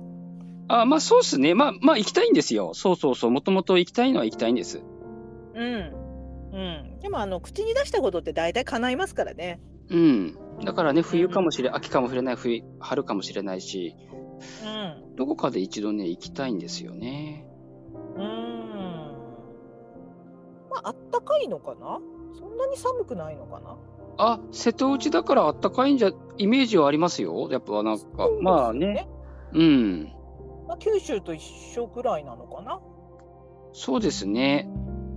[0.68, 1.54] あ、まあそうっすね。
[1.54, 2.74] まあ、まあ行きたいんですよ。
[2.74, 3.32] そうそうそう。
[3.32, 4.82] もともと行きたいのは行きたいんです。
[5.54, 5.94] うん。
[6.54, 7.00] うん。
[7.00, 9.62] でも、あの、口に出したことって大体叶いますからね。
[9.90, 10.38] うん。
[10.64, 13.96] だからね、冬かもしれ、秋かもしれない、冬、春かもしれないし、
[14.64, 15.16] うん。
[15.16, 17.46] どこかで一度ね、行きたいんですよね。
[18.16, 18.26] うーん。
[20.72, 22.00] まあ、あったかいのかな？
[22.38, 23.78] そんなに寒くないのかな？
[24.18, 27.50] あ、瀬戸内だからあったかいんじゃ、イメージはありますよ。
[27.52, 29.08] やっぱなんか、まあね。。
[29.54, 30.12] うん。
[30.68, 31.42] まあ、九州と一
[31.76, 32.80] 緒くらいなのかな？
[33.74, 34.70] そうですね。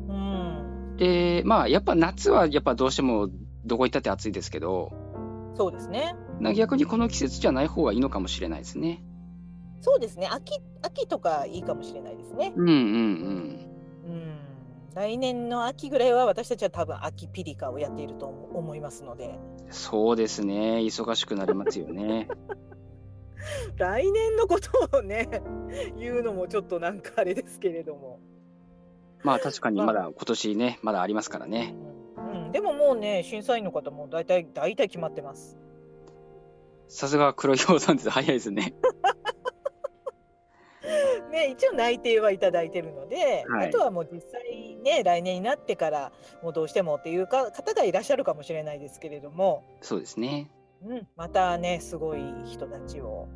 [0.08, 0.96] うん。
[0.96, 3.28] で、まあ、やっぱ夏はやっぱどうしても
[3.64, 4.92] どこ行ったって暑いですけど、
[5.56, 6.16] そうですね。
[6.40, 9.04] な逆にこの季節じゃない方がいいのかもしれないですね。
[9.80, 10.28] そうですね。
[10.28, 12.52] 秋、秋とかいいかもしれないですね。
[12.56, 13.67] うんうんうん。
[14.94, 19.38] 来年の秋ぐらいは私たちは多分秋ピリカをやっていると思いますので。
[19.66, 19.72] うん。
[19.72, 20.78] そうですね。
[20.78, 22.28] 忙しくなりますよね。
[23.76, 25.42] 来年のことをね、
[25.96, 28.18] 言うのもちょっとなんかあれですけれども。
[29.22, 31.74] まあ確かにまだ今年ね、まだありますからね。
[32.16, 35.58] うん、うんでももうね、審査員の方も大体、大体決まってます。
[36.88, 38.10] さすが黒い氷さんです。
[38.10, 38.74] 早いですね。
[41.30, 46.12] ね、一応内定はいただいてるので、はいあとはもう実際ね、来年になってから、
[46.42, 50.50] もうどうしてもっていうか方がいらっしゃるかもしれないですけれども、そうですね。
[50.84, 53.28] うん、またね、すごい人たちを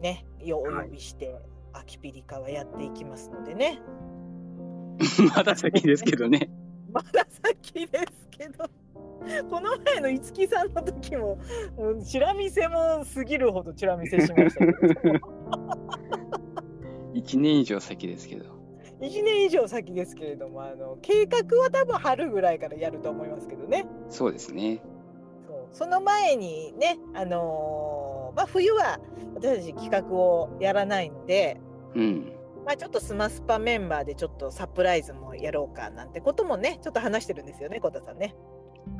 [0.00, 1.36] ね、よおはい呼びして、
[1.72, 3.80] 秋ピリカはやっていきますのでね。
[5.34, 6.50] まだ先ですけどね。
[6.92, 8.64] まだ先ですけど、
[9.50, 11.38] この前の五木さんの時も、
[11.76, 15.20] もうチラ見せも過ぎるほどチラ見せしましたけど、
[17.18, 18.58] 1年以上先ですけど。
[19.00, 23.86] 1年以上先ですけれども、あの計画は多分春ぐらいからやると思いますけどね。
[24.08, 24.82] そうですね。
[25.46, 29.00] そうその前にね、あのーまあ、冬は
[29.34, 31.60] 私たち企画をやらないので、
[31.94, 32.32] うん。
[32.66, 38.36] まあ、ちょっとスマスパメンバーでちょっとサプライズもやろうかなんてこともね、ちょっと話してるんですよね、小田さんね。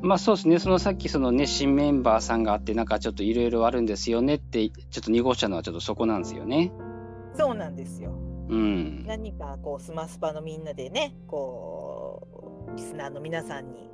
[0.00, 0.58] まあそうですね。
[0.58, 6.72] そのさっきそのね、新メンバーさんがあって、なんかちょっといろいろあるんですよねって、ちょっと濁したのはちょっとそこなんですよね。
[7.36, 8.10] そうなんですよ。
[8.48, 9.04] うん。
[9.06, 13.90] 何かこうスマスパのみんなでねこうリスナーの皆さんに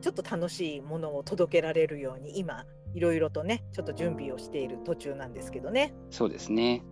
[0.00, 5.94] ちょっと楽しいものを届けられるように今いろいろとねちょっと準備をしている途中なんですけどね。
[6.10, 6.82] そうですね。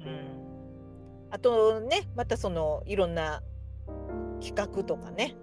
[0.00, 3.42] うん、あとねまたそのいろんな
[4.40, 5.36] 企画とかね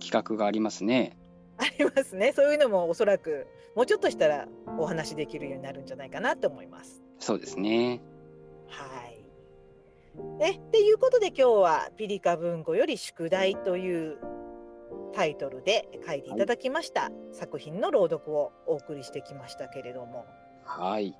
[0.00, 1.16] 企画がありますね。
[1.58, 3.46] ありますねそういうのもおそらく
[3.76, 4.48] もうちょっとしたら
[4.78, 7.02] お話できるようになるんじゃないかなと思います。
[7.18, 8.00] そうですね。
[8.72, 9.22] はい。
[10.38, 14.18] ね、っていうことで今日は「ピリカ文庫より宿題」という
[15.12, 17.10] タイトルで書いていただきました。
[17.32, 20.26] 作品の朗読をお送りしてきましたけれども。
[20.64, 21.16] はい。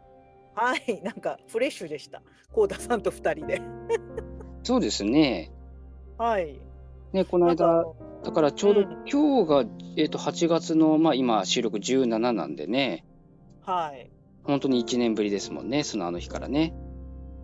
[0.55, 1.01] はい。
[1.03, 2.23] なんかフレッシュでした。
[2.53, 3.63] 幸田さんと2人で。
[4.63, 5.51] そうですね。
[6.19, 6.59] はい。
[7.13, 9.05] ね、この間、のだからちょうどうん。
[9.11, 9.65] 今日が、
[9.97, 13.05] えっと8月の、まあ、今収録17なんでね、
[13.63, 14.11] はい。
[14.45, 16.75] 本当に1年ぶりですもんね、そのあの日からね。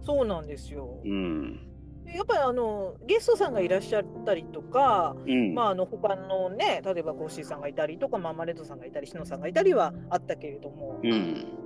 [0.03, 1.61] そうなんですようん。
[2.07, 5.55] やっぱりあのゲストさんがいらっしゃったりとかうん。
[5.55, 11.59] まあ、あの他のね例えばコッシーさんがいたりとかママレッドさんがいたりシノさんがいたりはあったけれども、うん。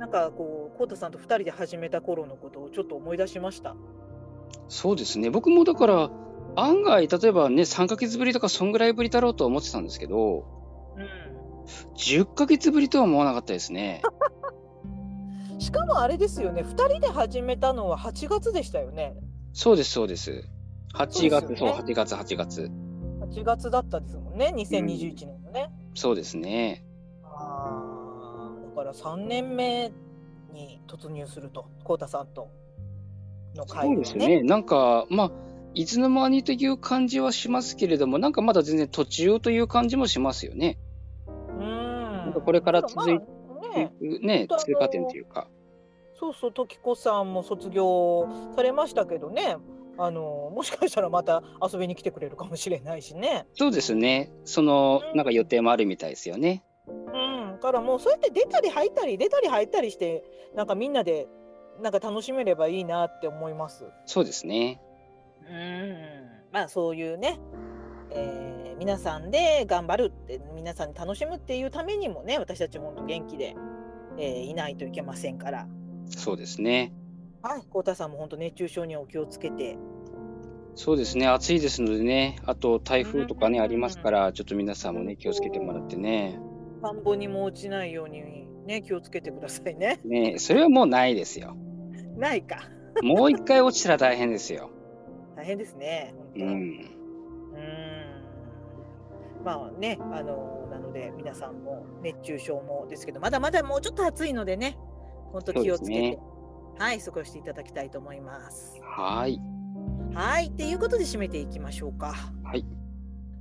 [0.00, 3.76] なんかこう、コウタさんと2人で始めた頃のことをちょっと思い出しました。
[4.68, 5.28] そうですね。
[5.28, 6.10] 僕もだから、
[6.56, 10.46] 案外、例えばね、3ヶ月ぶりとか、そんぐらいぶりだろうとは思ってたんですけど、
[10.96, 11.00] う
[11.98, 14.00] 10ヶ月ぶりとは思わなかったですね。
[15.60, 15.62] ん。
[15.62, 19.14] しかもあれですよね、2人で始めたのは8月でしたよね。
[19.52, 20.44] そうです、そうです。
[20.94, 22.70] 8月、そう,、そうですよね8月、8月。
[23.20, 25.70] 8月だったですもんね、2021年のね。
[25.94, 26.84] そうですね。
[27.22, 29.92] ああ、だから3年目
[30.52, 32.48] に突入すると、コウタさんと
[33.54, 34.42] の会そう話ですね。
[34.42, 35.32] なんか、まあ、
[35.74, 40.78] いつの間にという感じはしますけれども、なんかまだ全然途中という感じもしますよね。
[41.60, 42.42] うん。
[42.44, 45.48] これから続いまあね、ね、通過点というか。
[46.14, 49.56] そうそう、時子さんも卒業されましたけどね、
[49.96, 53.46] あのもしかしたらまた遊びに来てくれるかもしれないしね。
[53.54, 54.32] そうですね。
[54.44, 56.64] その、なんか予定もあるみたいですよね。
[56.86, 61.28] うん、だからもうそうやって出たり入ったり出たり入ったりしてなんかみんなで
[61.80, 63.84] なんか楽しめればいいなって思います。
[64.06, 64.80] そうですね。
[65.48, 65.96] うん、
[66.52, 67.38] まあそういうね、
[68.12, 73.54] えー皆さんで頑張るって皆さんに楽しむっていうためにもね私たち本当元気で、
[74.16, 75.66] えーいないといけませんから。
[76.06, 76.92] そうですね。
[77.42, 79.76] はい、幸田さんも本当熱中症にはお気をつけて。
[80.74, 81.26] そうですね。
[81.26, 82.38] 暑いですのでね。
[82.46, 86.40] あと台風とかね、うんありますから、ちょっと皆さんもね、気をつけてもらってね。
[86.80, 90.00] 田んぼにも落ちないようにね気をつけてくださいね。
[90.04, 91.56] ねえそれはもうないですよ。
[92.16, 92.68] ないか。
[93.02, 94.70] もう一回落ちたら大変ですよ。
[95.36, 96.14] 大変ですね。
[96.36, 96.99] うん。
[99.40, 104.76] うんまあね、あのなので皆さんも熱中症もですけど、まだまだもうちょっと暑いのでね、
[105.32, 106.18] 本当気をつけて、ね
[106.78, 108.80] はい、過ごしていただきたいと思います。
[108.82, 109.40] はい。
[110.14, 112.14] はい、っていうことで締めていきましょうか。
[112.42, 112.64] はい。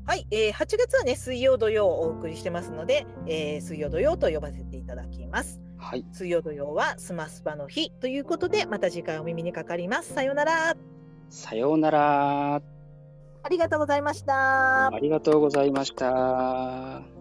[0.06, 5.62] はい、えー、8月はね、水曜土曜をお送りしてますので、えー水曜土曜と呼ばせていただきます。
[5.78, 6.06] はい。
[6.12, 10.14] 水曜土曜はスマスパの日ということで、また次回お耳にかかります。
[10.14, 10.76] さようなら。
[11.30, 12.79] さようなら。
[13.44, 14.88] ありがとうございました。
[14.88, 17.19] ありがとうございました。